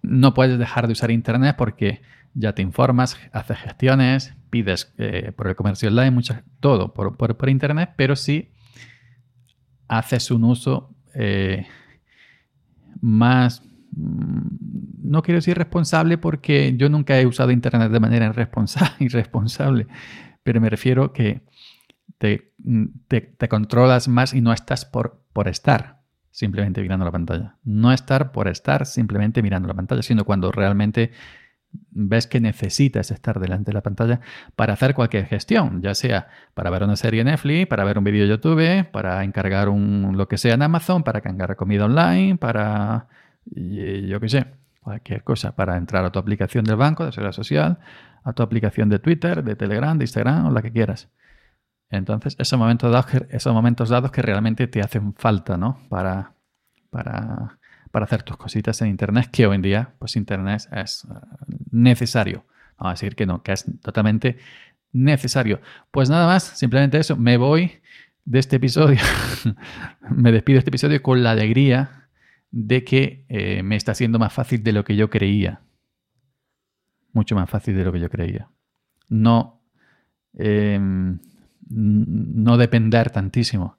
no 0.02 0.34
puedes 0.34 0.58
dejar 0.58 0.88
de 0.88 0.94
usar 0.94 1.12
Internet 1.12 1.56
porque 1.58 2.02
ya 2.36 2.54
te 2.54 2.62
informas, 2.62 3.18
haces 3.32 3.58
gestiones, 3.58 4.36
pides 4.50 4.94
eh, 4.98 5.32
por 5.36 5.48
el 5.48 5.56
comercio 5.56 5.90
online, 5.90 6.12
muchas, 6.12 6.44
todo 6.60 6.94
por, 6.94 7.18
por, 7.18 7.50
Internet, 7.50 7.92
pero 7.96 8.16
sí 8.16 8.52
haces 9.88 10.30
un 10.32 10.44
uso 10.44 10.94
eh, 11.14 11.66
más, 13.00 13.64
mm, 13.92 15.10
no 15.10 15.22
quiero 15.24 15.38
decir 15.38 15.58
responsable 15.58 16.18
porque 16.18 16.76
yo 16.76 16.90
nunca 16.90 17.20
he 17.20 17.26
usado 17.26 17.52
Internet 17.52 17.92
de 17.92 18.00
manera 18.00 18.26
irresponsable, 19.00 19.88
pero 20.44 20.60
me 20.60 20.70
refiero 20.70 21.14
que 21.14 21.42
mm, 22.58 22.86
te, 23.08 23.22
te, 23.22 23.48
controlas 23.48 24.10
más 24.10 24.34
y 24.34 24.42
no 24.42 24.52
estás 24.52 24.84
por, 24.84 25.24
por 25.32 25.48
estar 25.48 26.02
simplemente 26.32 26.82
mirando 26.82 27.06
la 27.06 27.12
pantalla. 27.12 27.56
No 27.64 27.94
estar 27.94 28.34
por 28.34 28.50
estar 28.50 28.86
simplemente 28.86 29.42
mirando 29.42 29.70
la 29.70 29.74
pantalla, 29.74 30.02
sino 30.02 30.26
cuando 30.26 30.52
realmente 30.52 31.12
ves 31.92 32.28
que 32.28 32.40
necesitas 32.40 33.12
estar 33.12 33.40
delante 33.40 33.72
de 33.72 33.74
la 33.74 33.82
pantalla 33.82 34.20
para 34.56 34.74
hacer 34.74 34.94
cualquier 34.94 35.26
gestión, 35.26 35.82
ya 35.82 35.94
sea 35.96 36.28
para 36.54 36.70
ver 36.70 36.84
una 36.84 36.96
serie 36.96 37.22
en 37.22 37.28
Netflix, 37.28 37.68
para 37.68 37.84
ver 37.84 37.98
un 37.98 38.04
vídeo 38.04 38.24
de 38.24 38.30
YouTube, 38.30 38.90
para 38.92 39.24
encargar 39.24 39.70
un, 39.70 40.14
lo 40.18 40.28
que 40.28 40.38
sea 40.38 40.54
en 40.54 40.62
Amazon, 40.62 41.04
para 41.04 41.20
encargar 41.20 41.56
comida 41.56 41.86
online, 41.86 42.38
para, 42.38 43.08
yo 43.46 44.20
qué 44.20 44.30
sé, 44.30 44.46
cualquier 44.82 45.24
cosa, 45.24 45.56
para 45.56 45.78
entrar 45.78 46.06
a 46.06 46.12
tu 46.12 46.20
aplicación 46.20 46.66
del 46.66 46.76
banco, 46.76 47.06
de 47.06 47.12
seguridad 47.12 47.34
social, 47.34 47.80
a 48.24 48.34
tu 48.34 48.44
aplicación 48.44 48.90
de 48.90 49.00
Twitter, 49.00 49.44
de 49.44 49.56
Telegram, 49.56 49.98
de 49.98 50.04
Instagram 50.04 50.48
o 50.48 50.52
la 50.52 50.62
que 50.62 50.72
quieras. 50.72 51.10
Entonces, 51.90 52.36
esos 52.40 52.58
momentos 52.58 52.92
dados 52.92 53.08
esos 53.30 53.54
momentos 53.54 53.90
dados 53.90 54.12
que 54.12 54.22
realmente 54.22 54.68
te 54.68 54.82
hacen 54.82 55.14
falta, 55.14 55.58
¿no? 55.58 55.80
Para, 55.90 56.34
para 56.90 57.60
para 57.96 58.04
hacer 58.04 58.24
tus 58.24 58.36
cositas 58.36 58.82
en 58.82 58.90
Internet, 58.90 59.30
que 59.32 59.48
hoy 59.48 59.56
en 59.56 59.62
día, 59.62 59.94
pues 60.00 60.18
Internet 60.18 60.68
es 60.70 61.06
eh, 61.06 61.16
necesario. 61.72 62.44
Vamos 62.78 62.90
a 62.90 62.94
decir 62.96 63.16
que 63.16 63.26
no, 63.26 63.42
que 63.42 63.54
es 63.54 63.64
totalmente 63.82 64.38
necesario. 64.92 65.62
Pues 65.92 66.10
nada 66.10 66.28
más, 66.28 66.44
simplemente 66.44 66.98
eso, 66.98 67.16
me 67.16 67.38
voy 67.38 67.72
de 68.26 68.40
este 68.40 68.58
episodio, 68.58 69.00
me 70.10 70.34
despido 70.34 70.56
de 70.56 70.60
este 70.60 70.72
episodio 70.72 71.02
con 71.02 71.24
la 71.24 71.32
alegría 71.32 72.10
de 72.52 72.84
que 72.84 73.24
eh, 73.30 73.64
me 73.64 73.78
está 73.78 73.96
siendo 73.96 74.20
más 74.20 74.34
fácil 74.34 74.62
de 74.62 74.74
lo 74.74 74.84
que 74.84 74.98
yo 74.98 75.10
creía. 75.10 75.62
Mucho 77.14 77.34
más 77.36 77.50
fácil 77.50 77.78
de 77.78 77.86
lo 77.86 77.94
que 77.94 78.02
yo 78.02 78.10
creía. 78.10 78.50
No, 79.08 79.62
em, 80.34 81.18
no 81.70 82.58
depender 82.58 83.10
tantísimo 83.10 83.78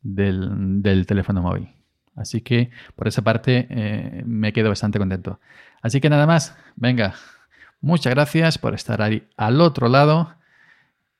del 0.00 1.04
teléfono 1.06 1.42
móvil. 1.42 1.68
Así 2.20 2.42
que 2.42 2.70
por 2.94 3.08
esa 3.08 3.22
parte 3.22 3.66
eh, 3.70 4.22
me 4.26 4.52
quedo 4.52 4.68
bastante 4.68 4.98
contento. 4.98 5.40
Así 5.82 6.00
que 6.00 6.10
nada 6.10 6.26
más, 6.26 6.54
venga, 6.76 7.14
muchas 7.80 8.12
gracias 8.14 8.58
por 8.58 8.74
estar 8.74 9.00
ahí 9.02 9.26
al 9.36 9.60
otro 9.60 9.88
lado. 9.88 10.34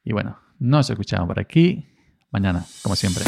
Y 0.04 0.12
bueno, 0.12 0.38
nos 0.58 0.90
escuchamos 0.90 1.26
por 1.26 1.40
aquí 1.40 1.86
mañana, 2.30 2.64
como 2.82 2.96
siempre. 2.96 3.24